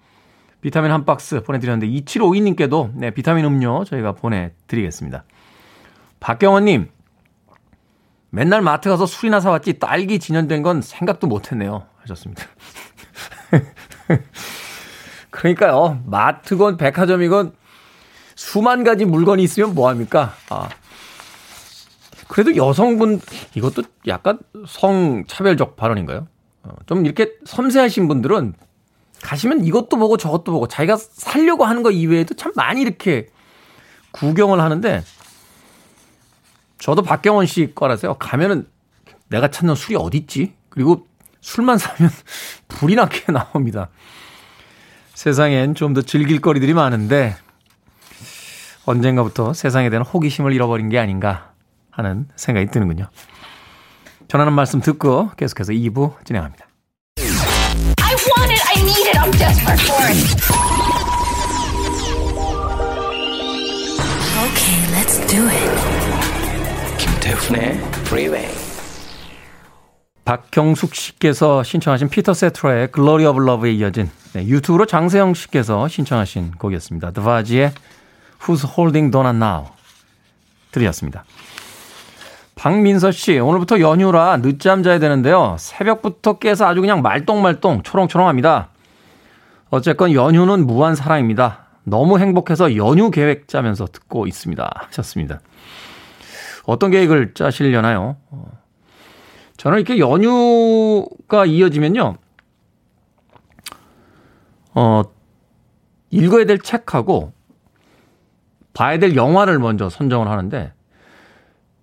[0.60, 5.24] 비타민 한 박스 보내드렸는데 2752님께도 네, 비타민 음료 저희가 보내드리겠습니다.
[6.20, 6.88] 박경원님,
[8.30, 11.86] 맨날 마트 가서 술이나 사왔지 딸기 진연된 건 생각도 못했네요.
[12.02, 12.44] 하셨습니다.
[15.30, 17.54] 그러니까요, 마트건 백화점이건
[18.34, 20.34] 수만 가지 물건이 있으면 뭐합니까?
[20.50, 20.68] 아.
[22.28, 23.20] 그래도 여성분,
[23.54, 26.26] 이것도 약간 성차별적 발언인가요?
[26.64, 28.54] 어, 좀 이렇게 섬세하신 분들은
[29.22, 33.28] 가시면 이것도 보고 저것도 보고 자기가 살려고 하는 거 이외에도 참 많이 이렇게
[34.12, 35.02] 구경을 하는데
[36.78, 38.14] 저도 박경원 씨 거라서요.
[38.14, 38.66] 가면은
[39.28, 40.54] 내가 찾는 술이 어딨지?
[40.68, 41.06] 그리고
[41.46, 42.10] 술만 사면
[42.68, 43.88] 불이 나게 나옵니다.
[45.14, 47.36] 세상엔 좀 더 즐길 거리들이 많은데
[48.84, 51.52] 언젠가부터 세상에 대한 호기심을 잃어버린 게 아닌가
[51.92, 53.08] 하는 생각이 드는군요.
[54.28, 56.66] 전하는 말씀 듣고 계속해서 2부 진행합니다.
[57.18, 60.18] I want it, I need it, I'm desperate for it.
[64.46, 66.98] Okay, let's do it.
[66.98, 68.65] 김태훈의 Freeway.
[70.26, 77.12] 박경숙 씨께서 신청하신 피터 세트라의 Glory of Love에 이어진 네, 유튜브로 장세영 씨께서 신청하신 곡이었습니다.
[77.12, 77.72] 드바지의
[78.40, 79.66] Who's Holding Donna Now
[80.72, 81.24] 들이었습니다.
[82.56, 85.56] 박민서 씨, 오늘부터 연휴라 늦잠 자야 되는데요.
[85.60, 88.70] 새벽부터 깨서 아주 그냥 말똥말똥 초롱초롱합니다.
[89.70, 91.66] 어쨌건 연휴는 무한 사랑입니다.
[91.84, 94.86] 너무 행복해서 연휴 계획 짜면서 듣고 있습니다.
[94.88, 95.38] 하셨습니다.
[96.64, 98.16] 어떤 계획을 짜시려나요?
[99.56, 99.58] 어.
[99.58, 102.16] 저는 이렇게 연휴가 이어지면요.
[104.74, 105.02] 어,
[106.10, 107.32] 읽어야 될 책하고
[108.74, 110.72] 봐야 될 영화를 먼저 선정을 하는데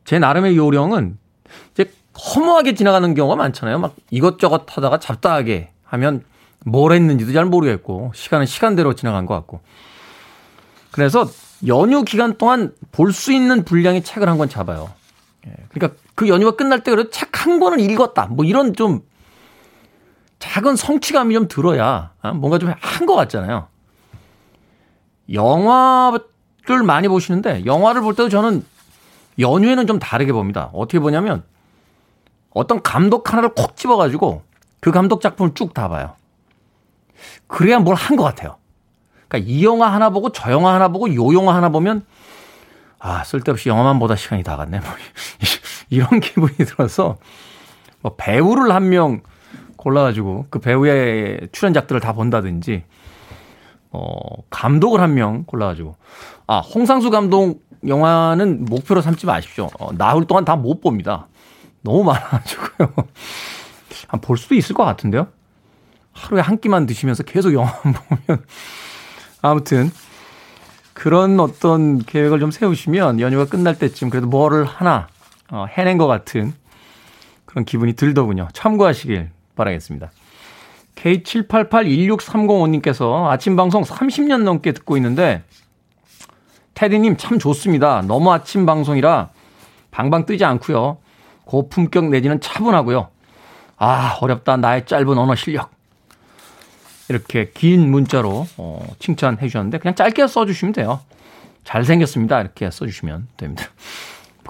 [0.06, 1.18] 제 나름의 요령은
[1.72, 1.92] 이제
[2.36, 3.80] 허무하게 지나가는 경우가 많잖아요.
[3.80, 6.24] 막 이것저것 하다가 잡다하게 하면
[6.66, 9.62] 뭘 했는지도 잘 모르겠고 시간은 시간대로 지나간 것 같고
[10.92, 11.28] 그래서
[11.66, 14.92] 연휴 기간 동안 볼 수 있는 분량의 책을 한 권 잡아요.
[15.48, 18.28] 예, 그러니까 그 연휴가 끝날 때 그래도 책 한 권을 읽었다.
[18.28, 19.02] 뭐 이런 좀
[20.40, 23.68] 작은 성취감이 좀 들어야 아, 뭔가 좀 한 것 같잖아요.
[25.32, 28.66] 영화를 많이 보시는데 영화를 볼 때도 저는
[29.40, 30.70] 연휴에는 좀 다르게 봅니다.
[30.74, 31.44] 어떻게 보냐면
[32.52, 34.44] 어떤 감독 하나를 콕 집어가지고
[34.80, 36.16] 그 감독 작품을 쭉 다 봐요.
[37.48, 38.58] 그래야 뭘 한 것 같아요.
[39.28, 42.06] 그러니까 이 영화 하나 보고 저 영화 하나 보고 요 영화 하나 보면
[43.06, 44.80] 아 쓸데없이 영화만 보다 시간이 다 갔네.
[44.80, 44.88] 뭐
[45.92, 47.18] 이런 기분이 들어서
[48.02, 49.22] 뭐 배우를 한 명
[49.76, 52.84] 골라가지고 그 배우의 출연작들을 다 본다든지
[53.92, 54.10] 어
[54.50, 55.98] 감독을 한 명 골라가지고
[56.48, 59.70] 아 홍상수 감독 영화는 목표로 삼지 마십시오.
[59.80, 61.28] 어, 나흘 동안 다 못 봅니다.
[61.82, 62.94] 너무 많아가지고요.
[64.08, 65.28] 한 볼 수도 있을 것 같은데요.
[66.14, 67.94] 하루에 한 끼만 드시면서 계속 영화만
[68.26, 68.46] 보면
[69.42, 69.92] 아무튼
[70.94, 75.08] 그런 어떤 계획을 좀 세우시면 연휴가 끝날 때쯤 그래도 뭐를 하나
[75.52, 76.54] 어, 해낸 것 같은
[77.46, 78.48] 그런 기분이 들더군요.
[78.54, 80.12] 참고하시길 바라겠습니다.
[80.96, 85.44] K78816305님께서 아침 방송 30년 넘게 듣고 있는데
[86.76, 88.02] 테디님 참 좋습니다.
[88.02, 89.30] 너무 아침 방송이라
[89.92, 90.98] 방방 뜨지 않고요.
[91.46, 93.10] 고품격 내지는 차분하고요.
[93.78, 95.72] 아 어렵다 나의 짧은 언어 실력.
[97.14, 101.02] 이렇게 긴 문자로 어, 칭찬해 주셨는데 그냥 짧게 써주시면 돼요.
[101.64, 102.42] 잘생겼습니다.
[102.42, 103.66] 이렇게 써주시면 됩니다.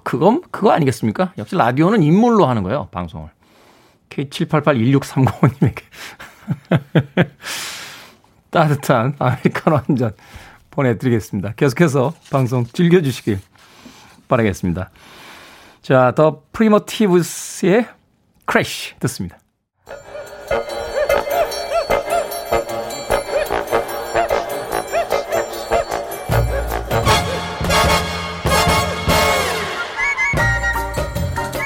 [0.04, 1.34] 그건 그거 아니겠습니까?
[1.38, 2.88] 역시 라디오는 인물로 하는 거예요.
[2.92, 3.30] 방송을.
[4.10, 5.82] K78816305님에게
[8.50, 10.12] 따뜻한 아메리카노 한 잔
[10.72, 11.54] 보내드리겠습니다.
[11.54, 13.40] 계속해서 방송 즐겨주시길
[14.28, 14.90] 바라겠습니다.
[15.82, 17.88] 자, 더 프리미티브스의
[18.46, 19.38] Crash 듣습니다.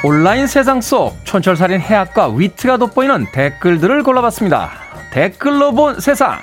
[0.07, 4.71] 온라인 세상 속 촌철살인 해학과 위트가 돋보이는 댓글들을 골라봤습니다.
[5.11, 6.39] 댓글로 본 세상.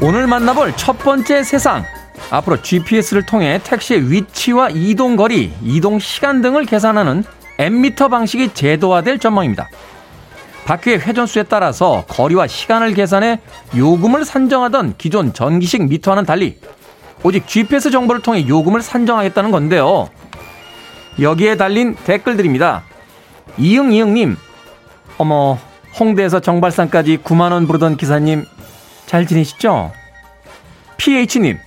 [0.00, 1.84] 오늘 만나볼 첫 번째 세상.
[2.30, 7.24] 앞으로 GPS를 통해 택시의 위치와 이동 거리, 이동 시간 등을 계산하는
[7.58, 9.68] 엠미터 방식이 제도화될 전망입니다.
[10.70, 13.40] 바퀴의 회전수에 따라서 거리와 시간을 계산해
[13.76, 16.60] 요금을 산정하던 기존 전기식 미터와는 달리
[17.24, 20.08] 오직 GPS 정보를 통해 요금을 산정하겠다는 건데요.
[21.20, 22.84] 여기에 달린 댓글들입니다.
[23.58, 24.36] 이응이응님,
[25.18, 25.58] 어머,
[25.98, 28.44] 홍대에서 정발산까지 9만원 부르던 기사님,
[29.06, 29.90] 잘 지내시죠?
[30.98, 31.58] PH님,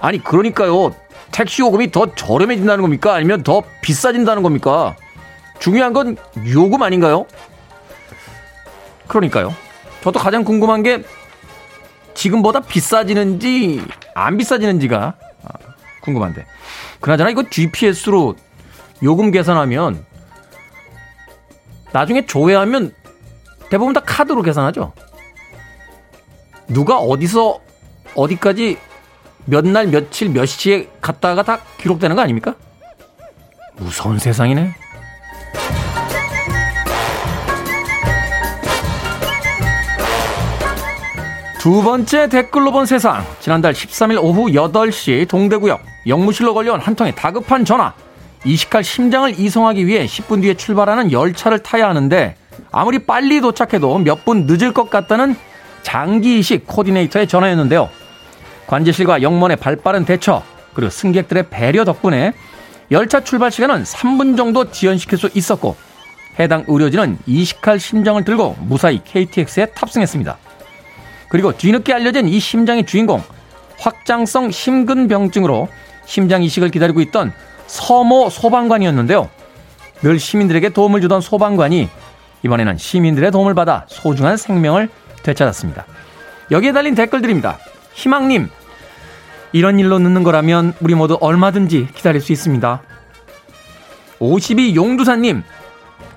[0.00, 0.96] 아니, 그러니까요.
[1.30, 3.14] 택시 요금이 더 저렴해진다는 겁니까?
[3.14, 4.96] 아니면 더 비싸진다는 겁니까?
[5.60, 6.16] 중요한 건
[6.52, 7.26] 요금 아닌가요?
[9.08, 9.54] 그러니까요.
[10.02, 11.02] 저도 가장 궁금한 게
[12.14, 13.82] 지금보다 비싸지는지
[14.14, 15.48] 안 비싸지는지가 아,
[16.02, 16.46] 궁금한데.
[17.00, 18.36] 그나저나 이거 GPS로
[19.02, 20.04] 요금 계산하면
[21.92, 22.94] 나중에 조회하면
[23.70, 24.92] 대부분 다 카드로 계산하죠.
[26.68, 27.60] 누가 어디서
[28.14, 28.78] 어디까지
[29.44, 32.54] 몇 날 며칠 몇 시에 갔다가 다 기록되는 거 아닙니까?
[33.76, 34.74] 무서운 세상이네.
[41.66, 43.26] 두 번째 댓글로 본 세상.
[43.40, 47.92] 지난달 13일 오후 8시 동대구역 영무실로 걸려온 한 통의 다급한 전화.
[48.44, 52.36] 이식할 심장을 이송하기 위해 10분 뒤에 출발하는 열차를 타야 하는데
[52.70, 55.34] 아무리 빨리 도착해도 몇 분 늦을 것 같다는
[55.82, 57.88] 장기 이식 코디네이터의 전화였는데요.
[58.68, 62.32] 관제실과 영문의 발빠른 대처 그리고 승객들의 배려 덕분에
[62.92, 65.74] 열차 출발 시간은 3분 정도 지연시킬 수 있었고
[66.38, 70.45] 해당 의료진은 이식할 심장을 들고 무사히 KTX에 탑승했습니다.
[71.28, 73.22] 그리고 뒤늦게 알려진 이 심장의 주인공
[73.78, 75.68] 확장성 심근병증으로
[76.06, 77.32] 심장 이식을 기다리고 있던
[77.66, 79.28] 서모 소방관이었는데요.
[80.02, 81.88] 늘 시민들에게 도움을 주던 소방관이
[82.44, 84.88] 이번에는 시민들의 도움을 받아 소중한 생명을
[85.22, 85.84] 되찾았습니다.
[86.52, 87.58] 여기에 달린 댓글들입니다.
[87.94, 88.48] 희망님,
[89.52, 92.82] 이런 일로 늦는 거라면 우리 모두 얼마든지 기다릴 수 있습니다.
[94.20, 95.42] 52 용두사님,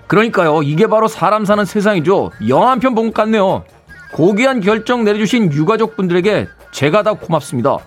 [0.08, 0.62] 그러니까요.
[0.64, 2.32] 이게 바로 사람 사는 세상이죠.
[2.48, 3.64] 영화 한 편 본 것 같네요.
[4.12, 7.78] 고귀한 결정 내려주신 유가족분들에게 제가 다 고맙습니다.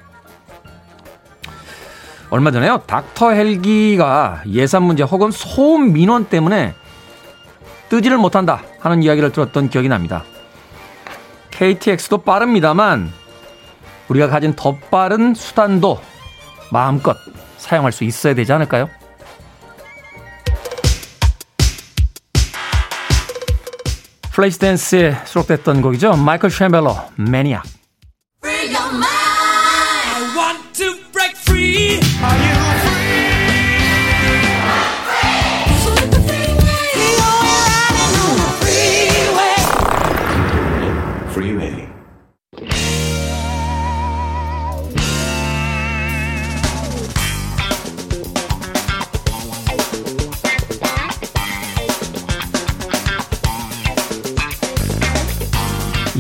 [2.30, 2.82] 얼마 전에요.
[2.86, 6.74] 닥터 헬기가 예산 문제 혹은 소음 민원 때문에
[7.90, 10.24] 뜨지를 못한다 하는 이야기를 들었던 기억이 납니다.
[11.50, 13.12] KTX도 빠릅니다만
[14.08, 16.00] 우리가 가진 더 빠른 수단도
[16.70, 17.16] 마음껏
[17.58, 18.88] 사용할 수 있어야 되지 않을까요?
[24.35, 26.16] 플레이스 댄스에 수록됐던 곡이죠.
[26.16, 27.82] 마이클 쉔벨로, 매니악.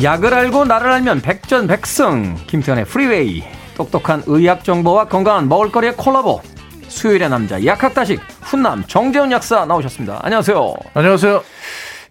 [0.02, 3.44] 약을 알고 나를 알면 백전백승 김태훈의 프리웨이
[3.76, 6.40] 똑똑한 의학 정보와 건강한 먹을거리의 콜라보
[6.88, 10.20] 수요일의 남자 약학다식 훈남 정재훈 약사 나오셨습니다.
[10.22, 10.74] 안녕하세요.
[10.94, 11.42] 안녕하세요.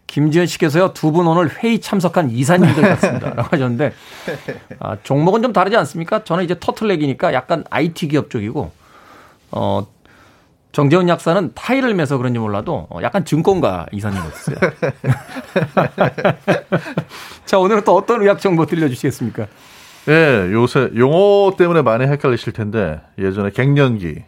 [0.08, 3.94] 김지현 씨께서요 두 분 오늘 회의 참석한 이사님들 같습니다라고 하셨는데
[4.80, 6.24] 아, 종목은 좀 다르지 않습니까?
[6.24, 8.72] 저는 이제 터틀넥이니까 약간 IT 기업 쪽이고
[9.52, 9.88] 어
[10.72, 14.56] 정재훈 약사는 타이를 매서 그런지 몰라도 어, 약간 증권가 이사님이었어요.
[17.46, 19.48] 자, 오늘은 또 어떤 의학 정보 들려주시겠습니까?
[20.06, 24.24] 네, 요새 용어 때문에 많이 헷갈리실 텐데 예전에 갱년기,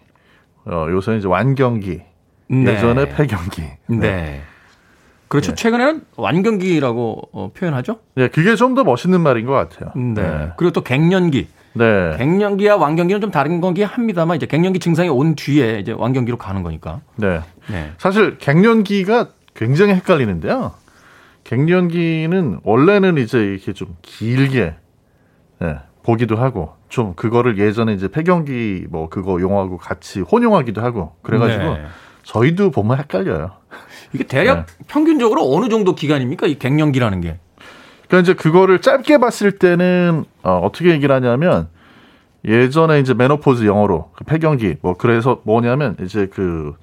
[0.65, 2.01] 어, 요새 이제 완경기,
[2.49, 2.71] 네.
[2.73, 3.61] 예전에 폐경기.
[3.87, 3.97] 네.
[3.97, 4.41] 네.
[5.29, 5.51] 그렇죠.
[5.51, 5.55] 네.
[5.55, 7.99] 최근에는 완경기라고 어, 표현하죠.
[8.15, 9.91] 네, 그게 좀 더 멋있는 말인 것 같아요.
[9.95, 10.21] 네.
[10.21, 10.49] 네.
[10.57, 11.47] 그리고 또 갱년기.
[11.73, 12.15] 네.
[12.17, 17.01] 갱년기와 완경기는 좀 다른 거긴 합니다만 이제 갱년기 증상이 온 뒤에 이제 완경기로 가는 거니까.
[17.15, 17.41] 네.
[17.69, 17.91] 네.
[17.97, 20.71] 사실 갱년기가 굉장히 헷갈리는데요.
[21.43, 24.75] 갱년기는 원래는 이제 이렇게 좀 길게
[25.59, 31.63] 네, 보기도 하고 좀 그거를 예전에 이제 폐경기 뭐 그거 용어하고 같이 혼용하기도 하고 그래가지고
[31.75, 31.85] 네.
[32.23, 33.51] 저희도 보면 헷갈려요.
[34.13, 34.85] 이게 대략 네.
[34.87, 36.47] 평균적으로 어느 정도 기간입니까?
[36.47, 37.39] 이 갱년기라는 게.
[38.13, 41.67] 그러니까 이제 그거를 짧게 봤을 때는 어, 어떻게 얘기를 하냐면
[42.45, 46.75] 예전에 이제 메노포즈 영어로 그 폐경기 뭐 그래서 뭐냐면 이제 그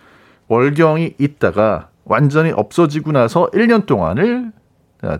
[0.48, 4.50] 월경이 있다가 완전히 없어지고 나서 1년 동안을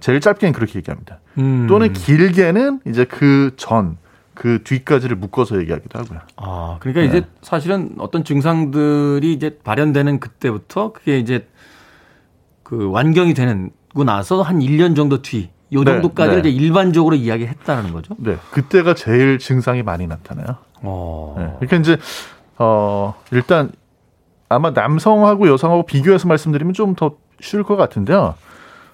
[0.01, 1.21] 제일 짧게는 그렇게 얘기합니다.
[1.39, 1.69] 음.
[1.69, 3.97] 또는 길게는 이제 그 전,
[4.35, 6.19] 그 뒤까지를 묶어서 얘기하기도 하고요.
[6.37, 7.07] 아, 그러니까 네.
[7.07, 11.47] 이제 사실은 어떤 증상들이 이제 발현되는 그때부터 그게 이제
[12.65, 16.49] 그 완경이 되는 고 나서 한 1년 정도 뒤, 요 네, 정도까지를 네, 네.
[16.51, 18.15] 이제 일반적으로 이야기했다는 거죠.
[18.19, 20.57] 네, 그때가 제일 증상이 많이 나타나요.
[20.83, 21.35] 어.
[21.39, 21.99] 네, 그러니까 이제
[22.59, 23.71] 어 일단
[24.49, 28.35] 아마 남성하고 여성하고 비교해서 말씀드리면 좀 더 쉬울 것 같은데요.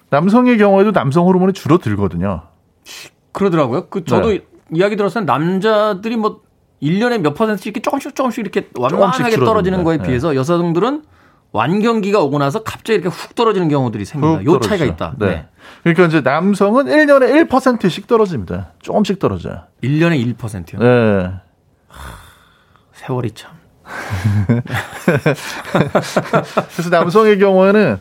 [0.09, 2.43] 남성의 경우에도 남성 호르몬이 줄어들거든요.
[3.33, 3.87] 그러더라고요.
[3.89, 4.39] 그 저도 네.
[4.71, 6.41] 이야기 들었을 때 남자들이 뭐
[6.81, 10.07] 1년에 몇 퍼센트씩 이렇게 조금씩 조금씩 이렇게 완만하게 떨어지는 거에 네.
[10.07, 11.03] 비해서 여성들은
[11.51, 14.43] 완경기가 오고 나서 갑자기 이렇게 훅 떨어지는 경우들이 생깁니다.
[14.45, 15.15] 요 차이가 있다.
[15.17, 15.27] 네.
[15.27, 15.45] 네.
[15.83, 18.73] 그러니까 이제 남성은 1년에 1%씩 떨어집니다.
[18.79, 19.61] 조금씩 떨어져요.
[19.83, 20.79] 1년에 1%요?
[20.79, 21.31] 네.
[22.93, 23.51] 세월이 참.
[26.75, 27.97] 그래서 남성의 경우에는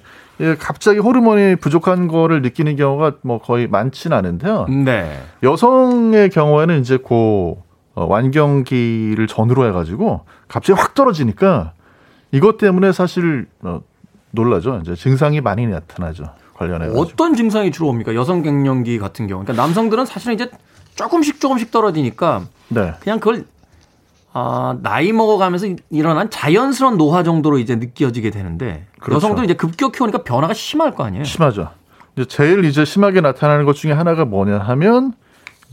[0.58, 4.66] 갑자기 호르몬이 부족한 거를 느끼는 경우가 뭐 거의 많지는 않은데요.
[4.84, 5.22] 네.
[5.42, 7.62] 여성의 경우에는 이제 고
[7.94, 11.72] 어, 완경기를 전후로 해가지고 갑자기 확 떨어지니까
[12.32, 13.80] 이것 때문에 사실 어,
[14.30, 14.80] 놀라죠.
[14.82, 16.24] 이제 증상이 많이 나타나죠.
[16.54, 18.14] 관련해 가 어떤 증상이 주로 옵니까?
[18.14, 19.44] 여성 갱년기 같은 경우.
[19.44, 20.50] 그러니까 남성들은 사실은 이제
[20.94, 22.94] 조금씩 조금씩 떨어지니까 네.
[23.00, 23.44] 그냥 그걸
[24.32, 29.16] 아, 나이 먹어가면서 일어난 자연스러운 노화 정도로 이제 느껴지게 되는데 그렇죠.
[29.16, 31.24] 여성들은 이제 급격히 오니까 변화가 심할 거 아니에요?
[31.24, 31.70] 심하죠.
[32.16, 35.14] 이제 제일 이제 심하게 나타나는 것 중에 하나가 뭐냐 하면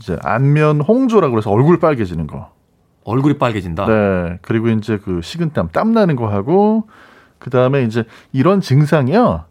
[0.00, 2.53] 이제 안면 홍조라고 그래서 얼굴 빨개지는 거.
[3.04, 3.86] 얼굴이 빨개진다.
[3.86, 4.38] 네.
[4.42, 6.88] 그리고 이제 그 식은땀, 땀 나는 거 하고
[7.38, 9.44] 그 다음에 이제 이런 증상이요.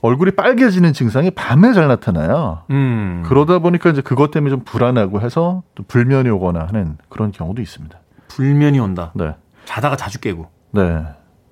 [0.00, 2.62] 얼굴이 빨개지는 증상이 밤에 잘 나타나요.
[2.70, 3.24] 음.
[3.26, 7.98] 그러다 보니까 이제 그것 때문에 좀 불안하고 해서 또 불면이 오거나 하는 그런 경우도 있습니다.
[8.28, 9.12] 불면이 온다.
[9.14, 9.34] 네.
[9.64, 10.46] 자다가 자주 깨고.
[10.72, 11.02] 네.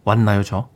[0.05, 0.69] 왔나요, 저?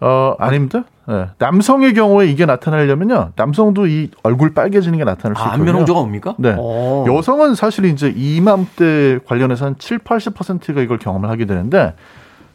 [0.00, 0.84] 어, 아닙니다.
[1.06, 1.26] 네.
[1.38, 3.32] 남성의 경우에 이게 나타나려면요.
[3.36, 5.62] 남성도 이 얼굴 빨개지는 게 나타날 수 아, 있거든요.
[5.62, 6.34] 안면 홍조가 옵니까?
[6.38, 6.54] 네.
[6.54, 7.04] 오.
[7.08, 11.94] 여성은 사실 이제 이맘때 관련해서 한 7, 80%가 이걸 경험을 하게 되는데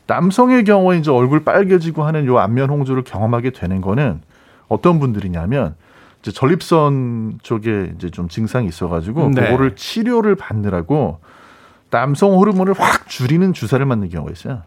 [0.07, 4.21] 남성의 경우에 이제 얼굴 빨개지고 하는 요 안면 홍조를 경험하게 되는 거는
[4.67, 5.75] 어떤 분들이냐면
[6.21, 9.43] 이제 전립선 쪽에 이제 좀 증상이 있어가지고 네.
[9.43, 11.19] 그거를 치료를 받느라고
[11.91, 14.63] 남성 호르몬을 확 줄이는 주사를 맞는 경우가 있어요.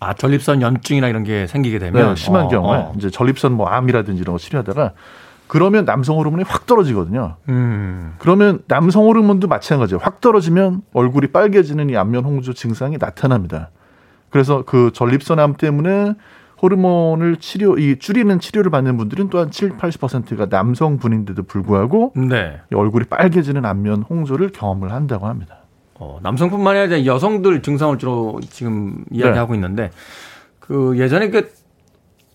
[0.00, 2.92] 아, 전립선 염증이나 이런 게 생기게 되면 네, 심한 어, 경우에 어.
[2.96, 4.92] 이제 전립선 뭐 암이라든지 이런 거 치료하다가
[5.46, 7.36] 그러면 남성 호르몬이 확 떨어지거든요.
[7.48, 8.14] 음.
[8.18, 10.00] 그러면 남성 호르몬도 마찬가지예요.
[10.00, 13.70] 확 떨어지면 얼굴이 빨개지는 이 안면 홍조 증상이 나타납니다.
[14.30, 16.14] 그래서 그 전립선암 때문에
[16.62, 22.60] 호르몬을 치료, 이 줄이는 치료를 받는 분들은 또한 7, 80%가 남성분인데도 불구하고 네.
[22.72, 25.59] 이 얼굴이 빨개지는 안면 홍조를 경험을 한다고 합니다.
[26.00, 29.90] 어, 남성뿐만이 아니라 여성들 증상을 주로 지금 이야기하고 있는데
[30.58, 31.52] 그 예전에 그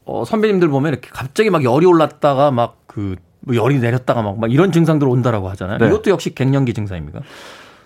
[0.05, 4.71] 어, 선배님들 보면 이렇게 갑자기 막 열이 올랐다가 막그 뭐 열이 내렸다가 막, 막 이런
[4.71, 5.79] 증상들 온다라고 하잖아요.
[5.79, 5.87] 네.
[5.87, 7.21] 이것도 역시 갱년기 증상입니까?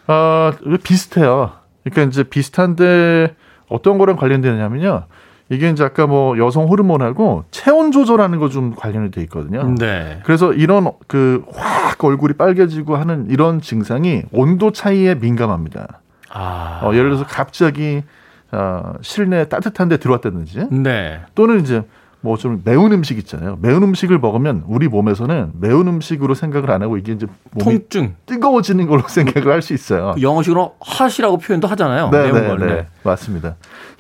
[0.08, 0.54] 아,
[0.84, 1.54] 비슷해요.
[1.84, 3.36] 그러니까 이제 비슷한데
[3.70, 5.06] 어떤 거랑 관련되냐면요.
[5.50, 9.76] 이게 이제 아까 뭐 여성 호르몬하고 체온 조절하는 거 좀 관련이 돼 있거든요.
[9.78, 10.20] 네.
[10.24, 16.02] 그래서 이런 그 확 얼굴이 빨개지고 하는 이런 증상이 온도 차이에 민감합니다.
[16.32, 16.80] 아.
[16.84, 18.04] 어, 예를 들어서 갑자기
[18.52, 21.22] 어, 실내 따뜻한 데 들어왔다든지 네.
[21.36, 21.84] 또는 이제
[22.22, 23.58] 뭐 좀 매운 음식 있잖아요.
[23.62, 27.28] 매운 음식을 먹으면 우리 몸에서는 매운 음식으로 생각을 안 하고 이게 이제
[27.60, 28.16] 통증.
[28.26, 30.12] 뜨거워지는 걸로 생각을 할 수 있어요.
[30.16, 32.10] 그 영어식으로 핫이라고 표현도 하잖아요.
[32.10, 32.60] 네, 매운 네, 걸.
[32.68, 32.88] 네.
[33.04, 33.56] 맞습니다.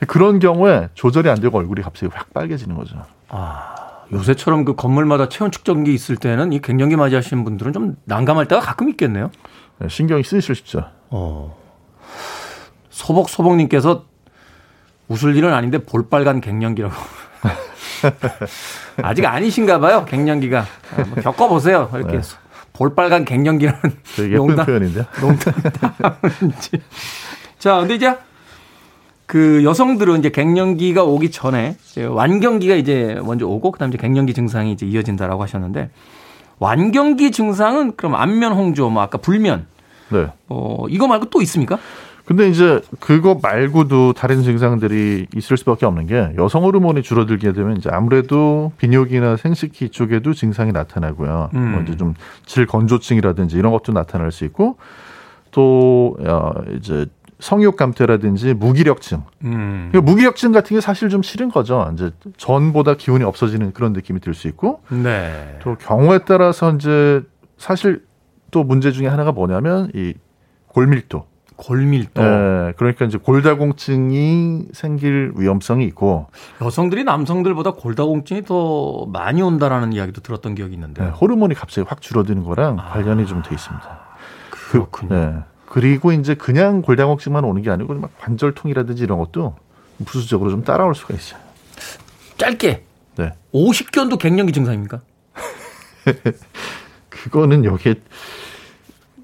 [0.07, 2.97] 그런 경우에 조절이 안 되고 얼굴이 갑자기 확 빨개지는 거죠.
[3.29, 3.75] 아,
[4.11, 8.89] 요새처럼 그 건물마다 체온 측정기 있을 때는 이 갱년기 맞이하시는 분들은 좀 난감할 때가 가끔
[8.89, 9.31] 있겠네요.
[9.79, 10.83] 네, 신경이 쓰이시죠.
[11.11, 11.57] 어.
[12.89, 14.03] 소복소복님께서
[15.07, 16.93] 웃을 일은 아닌데 볼빨간 갱년기라고.
[19.01, 20.59] 아직 아니신가 봐요, 갱년기가.
[20.59, 21.89] 아, 뭐 겪어보세요.
[21.93, 22.21] 이렇게 네.
[22.73, 23.79] 볼빨간 갱년기라는
[24.15, 25.05] 되게 예쁜 표현인데요.
[25.21, 26.81] 농담인지.
[27.57, 28.15] 자, 근데 이제
[29.25, 34.71] 그 여성들은 이제 갱년기가 오기 전에 이제 완경기가 이제 먼저 오고 그다음에 이제 갱년기 증상이
[34.71, 35.91] 이제 이어진다라고 하셨는데
[36.59, 39.67] 완경기 증상은 그럼 안면 홍조, 뭐 아까 불면,
[40.09, 40.27] 네.
[40.47, 41.77] 어 이거 말고 또 있습니까?
[42.29, 47.89] 근데 이제 그거 말고도 다른 증상들이 있을 수밖에 없는 게 여성 호르몬이 줄어들게 되면 이제
[47.91, 51.49] 아무래도 비뇨기나 생식기 쪽에도 증상이 나타나고요.
[51.55, 51.71] 음.
[51.71, 52.13] 뭐 이제 좀
[52.45, 54.77] 질건조증이라든지 이런 것도 나타날 수 있고
[55.49, 57.07] 또 어, 이제
[57.39, 59.23] 성욕 감퇴라든지 무기력증.
[59.45, 59.89] 음.
[59.91, 61.89] 그 무기력증 같은 게 사실 좀 싫은 거죠.
[61.95, 65.57] 이제 전보다 기운이 없어지는 그런 느낌이 들 수 있고 네.
[65.63, 67.23] 또 경우에 따라서 이제
[67.57, 68.05] 사실
[68.51, 70.13] 또 문제 중에 하나가 뭐냐면 이
[70.67, 71.25] 골밀도.
[71.59, 72.21] 골밀도.
[72.21, 76.27] 예, 그러니까 이제 골다공증이 생길 위험성이 있고
[76.61, 81.03] 여성들이 남성들보다 골다공증이 더 많이 온다라는 이야기도 들었던 기억이 있는데.
[81.03, 83.85] 예, 호르몬이 갑자기 확 줄어드는 거랑 관련이 좀 돼 있습니다.
[83.85, 83.99] 아.
[84.49, 85.15] 그렇군요.
[85.15, 85.33] 예,
[85.67, 89.55] 그리고 이제 그냥 골다공증만 오는 게 아니고 막 관절통이라든지 이런 것도
[90.05, 91.39] 부수적으로 좀 따라올 수가 있어요.
[92.37, 92.83] 짧게.
[93.17, 93.33] 네.
[93.53, 95.01] 50견도 갱년기 증상입니까?
[97.09, 97.95] 그거는 여기에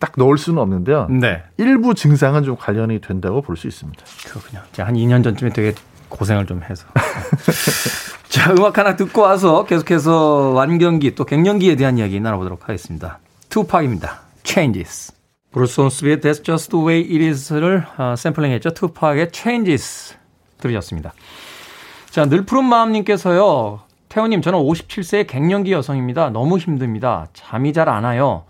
[0.05, 1.07] 딱 넣을 수는 없는데요.
[1.09, 1.41] 네.
[1.57, 4.03] 일부 증상은 좀 관련이 된다고 볼 수 있습니다.
[4.27, 4.61] 그렇군요.
[4.77, 5.73] 한 2년 전쯤에 되게
[6.09, 6.85] 고생을 좀 해서.
[8.29, 13.17] 자, 음악 하나 듣고 와서 계속해서 완경기 또 갱년기에 대한 이야기 나눠보도록 하겠습니다.
[13.49, 14.19] 투팍입니다.
[14.43, 15.11] Changes.
[15.51, 18.71] 브루스 혼스비의 That's Just the Way It Is를 어, 샘플링했죠.
[18.71, 20.15] 투팍의 Changes
[20.59, 21.13] 들으셨습니다.
[22.11, 23.79] 자, 늘 푸른 마음님께서요.
[24.09, 26.29] 태호님, 저는 57세의 갱년기 여성입니다.
[26.29, 27.27] 너무 힘듭니다.
[27.33, 28.43] 잠이 잘 안 와요.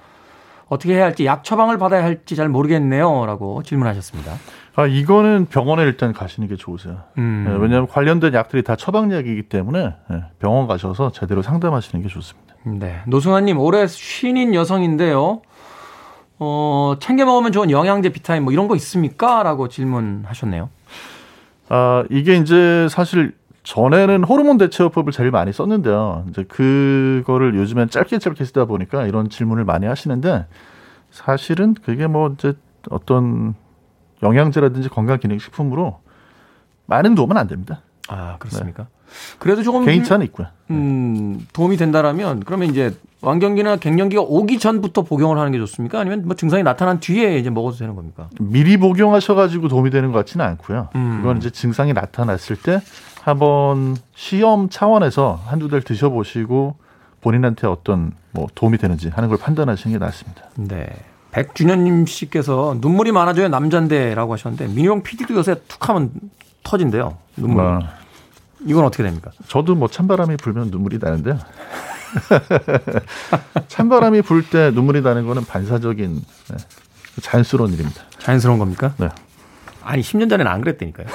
[0.67, 3.25] 어떻게 해야 할지 약 처방을 받아야 할지 잘 모르겠네요.
[3.25, 4.33] 라고 질문하셨습니다.
[4.77, 6.97] 아, 이거는 병원에 일단 가시는 게 좋으세요.
[7.17, 7.45] 음.
[7.47, 12.55] 예, 왜냐하면 관련된 약들이 다 처방약이기 때문에 예, 병원 가셔서 제대로 상담하시는 게 좋습니다.
[12.63, 13.01] 네.
[13.07, 15.41] 노승환님, 올해 쉰인 여성인데요.
[16.39, 19.43] 어, 챙겨 먹으면 좋은 영양제, 비타민 뭐 이런 거 있습니까?
[19.43, 20.69] 라고 질문하셨네요.
[21.69, 23.33] 아, 이게 이제 사실
[23.65, 26.25] 전에는 호르몬 대체요법을 제일 많이 썼는데요.
[26.29, 30.45] 이제 그거를 요즘엔 짧게 짧게 쓰다 보니까 이런 질문을 많이 하시는데
[31.11, 32.53] 사실은 그게 뭐 이제
[32.89, 33.55] 어떤
[34.21, 35.99] 영양제라든지 건강기능식품으로
[36.85, 37.81] 많은 도움은 안 됩니다.
[38.07, 38.87] 아, 그렇습니까?
[39.39, 40.47] 그래도 조금 개인차는 있고요.
[40.69, 45.99] 음, 도움이 된다라면 그러면 이제 완경기나 갱년기가 오기 전부터 복용을 하는 게 좋습니까?
[45.99, 48.29] 아니면 뭐 증상이 나타난 뒤에 이제 먹어도 되는 겁니까?
[48.39, 50.89] 미리 복용하셔가지고 도움이 되는 것 같지는 않고요.
[50.95, 51.17] 음.
[51.21, 52.81] 그건 이제 증상이 나타났을 때
[53.25, 56.75] 한번 시험 차원에서 한두 달 드셔보시고
[57.21, 60.43] 본인한테 어떤 뭐 도움이 되는지 하는 걸 판단하시는 게 낫습니다.
[60.57, 60.85] 네.
[61.31, 66.11] 백준현님 씨께서 눈물이 많아져야 남잔데라고 하셨는데 민용 PD도 요새 툭 하면
[66.63, 67.17] 터진대요.
[67.35, 67.63] 눈물.
[67.65, 67.79] 아,
[68.63, 69.31] 이건 어떻게 됩니까?
[69.47, 71.39] 저도 뭐 찬바람이 불면 눈물이 나는데요.
[73.67, 76.57] 찬바람이 불 때 눈물이 나는 거는 반사적인 네,
[77.23, 78.03] 자연스러운 일입니다.
[78.19, 78.93] 자연스러운 겁니까?
[78.97, 79.09] 네.
[79.85, 81.05] 아니 10년 전에는 안 그랬다니까요.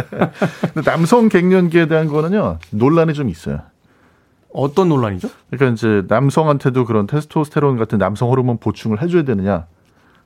[0.84, 3.60] 남성 갱년기에 대한 거는요 논란이 좀 있어요.
[4.52, 5.28] 어떤 논란이죠?
[5.50, 9.66] 그러니까 이제 남성한테도 그런 테스토스테론 같은 남성 호르몬 보충을 해줘야 되느냐,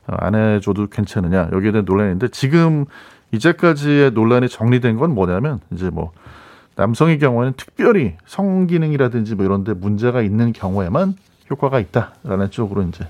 [0.07, 2.86] 어, 안 해줘도 괜찮느냐 여기에 대한 논란인데 지금
[3.32, 6.12] 이제까지의 논란이 정리된 건 뭐냐면 이제 뭐
[6.76, 11.16] 남성의 경우에는 특별히 성기능이라든지 뭐 이런 데 문제가 있는 경우에만
[11.51, 13.05] 효과가 있다라는 쪽으로 이제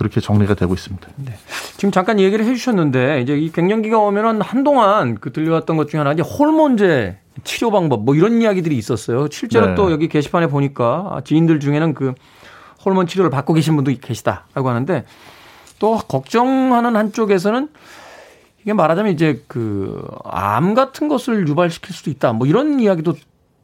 [0.00, 1.08] 그렇게 정리가 되고 있습니다.
[1.16, 1.34] 네.
[1.76, 6.22] 지금 잠깐 얘기를 해주셨는데 이제 이 갱년기가 오면은 한동안 그 들려왔던 것 중에 하나 이제
[6.22, 9.28] 호르몬제 치료 방법 뭐 이런 이야기들이 있었어요.
[9.30, 9.74] 실제로 네.
[9.74, 12.14] 또 여기 게시판에 보니까 지인들 중에는 그
[12.82, 15.04] 호르몬 치료를 받고 계신 분도 계시다라고 하는데
[15.78, 17.68] 또 걱정하는 한쪽에서는
[18.62, 22.32] 이게 말하자면 이제 그 암 같은 것을 유발시킬 수도 있다.
[22.32, 23.16] 뭐 이런 이야기도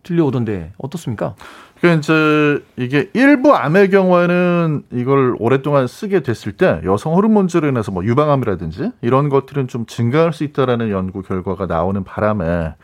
[0.03, 1.35] 들려오던데 어떻습니까?
[1.81, 8.05] 그러니까 이제 이게 일부 암의 경우에는 이걸 오랫동안 쓰게 됐을 때 여성 호르몬제로 인해서 뭐
[8.05, 12.75] 유방암이라든지 이런 것들은 좀 증가할 수 있다라는 연구 결과가 나오는 바람에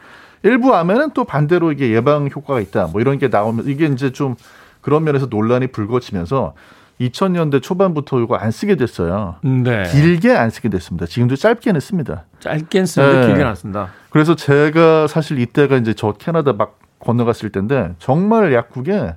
[0.43, 2.88] 일부 암에는 또 반대로 이게 예방 효과가 있다.
[2.93, 4.34] 뭐 이런 게 나오면 이게 이제 좀
[4.80, 6.55] 그런 면에서 논란이 불거지면서
[7.01, 9.36] 2000년대 초반부터 이거 안 쓰게 됐어요.
[9.43, 9.84] 네.
[9.90, 11.07] 길게 안 쓰게 됐습니다.
[11.07, 12.24] 지금도 짧게는 씁니다.
[12.40, 13.26] 짧게는 쓰는데 네.
[13.26, 13.88] 길게는 안 쓴다.
[14.11, 19.15] 그래서 제가 사실 이때가 이제 저 캐나다 막 건너갔을 때인데 정말 약국에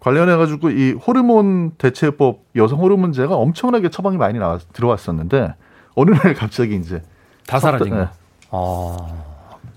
[0.00, 5.54] 관련해 가지고 이 호르몬 대체법 여성 호르몬제가 엄청나게 처방이 많이 나와 들어왔었는데
[5.94, 7.02] 어느 날 갑자기 이제
[7.46, 7.96] 다 사라진 거.
[7.96, 8.08] 네.
[8.50, 8.96] 아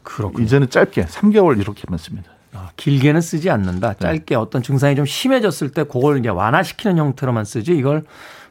[0.04, 0.44] 그렇군요.
[0.44, 2.32] 이제는 짧게 3개월 이렇게만 씁니다.
[2.54, 3.94] 아, 길게는 쓰지 않는다.
[3.94, 4.00] 네.
[4.00, 4.36] 짧게 네.
[4.36, 8.04] 어떤 증상이 좀 심해졌을 때 그걸 이제 완화시키는 형태로만 쓰지 이걸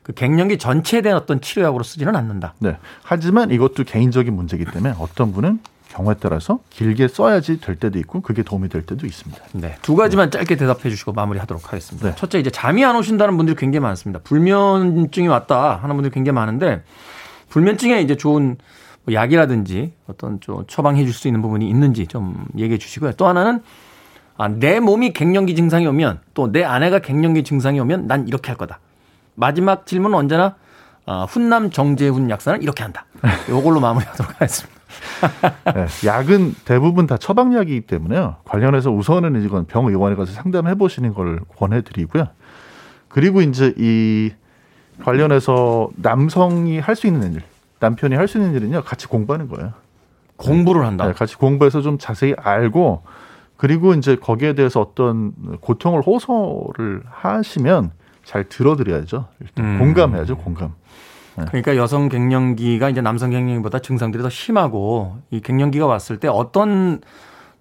[0.02, 2.54] 그 갱년기 전체에 대한 어떤 치료약으로 쓰지는 않는다.
[2.58, 2.78] 네.
[3.02, 8.42] 하지만 이것도 개인적인 문제이기 때문에 어떤 분은 경우에 따라서 길게 써야지 될 때도 있고 그게
[8.42, 9.42] 도움이 될 때도 있습니다.
[9.54, 9.76] 네.
[9.82, 12.08] 두 가지만 짧게 대답해 주시고 마무리하도록 하겠습니다.
[12.10, 12.14] 네.
[12.16, 14.20] 첫째 이제 잠이 안 오신다는 분들이 굉장히 많습니다.
[14.24, 16.82] 불면증이 왔다 하는 분들이 굉장히 많은데
[17.48, 18.56] 불면증에 이제 좋은
[19.04, 23.12] 뭐 약이라든지 어떤 좀 처방해 줄 수 있는 부분이 있는지 좀 얘기해 주시고요.
[23.12, 23.60] 또 하나는
[24.36, 28.56] 아, 내 몸이 갱년기 증상이 오면 또 내 아내가 갱년기 증상이 오면 난 이렇게 할
[28.56, 28.78] 거다.
[29.34, 30.54] 마지막 질문은 언제나
[31.06, 33.06] 어, 훈남 정재훈 약사는 이렇게 한다.
[33.48, 34.79] 이걸로 마무리하도록 하겠습니다.
[35.74, 38.36] 네, 약은 대부분 다 처방약이기 때문에요.
[38.44, 42.28] 관련해서 우선은 이건 병의원에 가서 상담해 보시는 걸 권해드리고요.
[43.08, 44.30] 그리고 이제 이
[45.04, 47.42] 관련해서 남성이 할 수 있는 일,
[47.80, 49.72] 남편이 할 수 있는 일은요, 같이 공부하는 거예요.
[50.36, 51.06] 공부를 한다.
[51.06, 53.02] 네, 같이 공부해서 좀 자세히 알고
[53.56, 57.90] 그리고 이제 거기에 대해서 어떤 고통을 호소를 하시면
[58.24, 59.26] 잘 들어드려야죠.
[59.40, 59.78] 일단 음.
[59.78, 60.74] 공감해야죠, 공감.
[61.36, 61.44] 네.
[61.48, 67.00] 그러니까 여성 갱년기가 이제 남성 갱년기보다 증상들이 더 심하고 이 갱년기가 왔을 때 어떤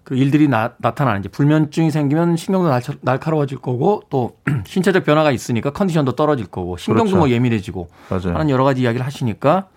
[0.02, 2.68] 그 일들이 나, 타나는지 불면증이 생기면 신경도
[3.02, 7.16] 날, 카 로워질 거고 또 신체적 변화가 있으니까 컨디션도 떨어질 거고 신경도 그렇죠.
[7.18, 8.34] 뭐 예민해지고 맞아요.
[8.34, 9.68] 하는 여러 가지 이야기를 하시니까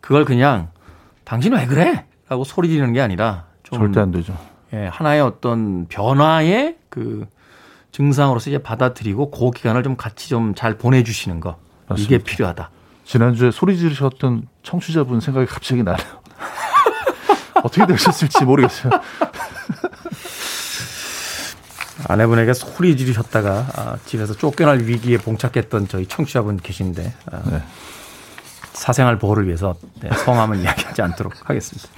[0.00, 0.68] 그걸 그냥
[1.24, 2.06] 당신 왜 그래?
[2.28, 4.36] 라고 소리 지르는 게 아니라 좀 절대 안 되죠.
[4.72, 7.26] 예, 하나의 어떤 변화의 그
[7.92, 11.56] 증상으로서 이제 받아들이고 그 기간을 좀 같이 좀 잘 보내주시는 거
[11.88, 12.14] 맞습니다.
[12.14, 12.70] 이게 필요하다.
[13.06, 16.06] 지난주에 소리 지르셨던 청취자분 생각이 갑자기 나네요.
[17.62, 18.92] 어떻게 되셨을지 모르겠어요.
[22.08, 27.62] 아내분에게 소리 지르셨다가 아, 집에서 쫓겨날 위기에 봉착했던 저희 청취자분 계신데 아, 네.
[28.72, 31.88] 사생활 보호를 위해서 네, 성함은 이야기하지 않도록 하겠습니다.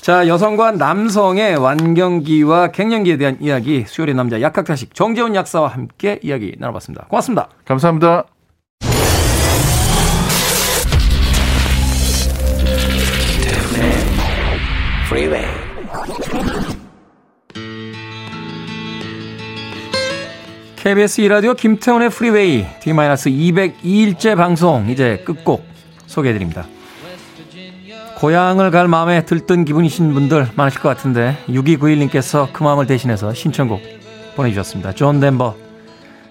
[0.00, 7.06] 자, 여성과 남성의 완경기와 갱년기에 대한 이야기 수요일의 남자 약학다식 정재훈 약사와 함께 이야기 나눠봤습니다.
[7.06, 7.48] 고맙습니다.
[7.64, 8.35] 감사합니다.
[20.74, 25.64] KBS 이라디오 김태훈의 프리웨이 D-202일째 방송 이제 끝곡
[26.06, 26.66] 소개해드립니다.
[28.16, 33.80] 고향을 갈 마음에 들뜬 기분이신 분들 많으실 것 같은데 6291님께서 그 마음을 대신해서 신청곡
[34.34, 34.92] 보내주셨습니다.
[34.92, 35.54] 존 덴버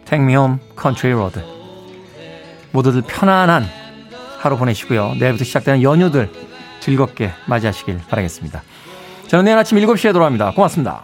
[0.03, 1.39] Take Me Home Country Road
[2.71, 3.65] 모두들 편안한
[4.37, 5.15] 하루 보내시고요.
[5.17, 6.29] 내일부터 시작되는 연휴들
[6.85, 8.61] 즐겁게 맞이하시길 바라겠습니다.
[9.27, 10.51] 저는 내일 아침 7시에 돌아옵니다.
[10.51, 11.03] 고맙습니다.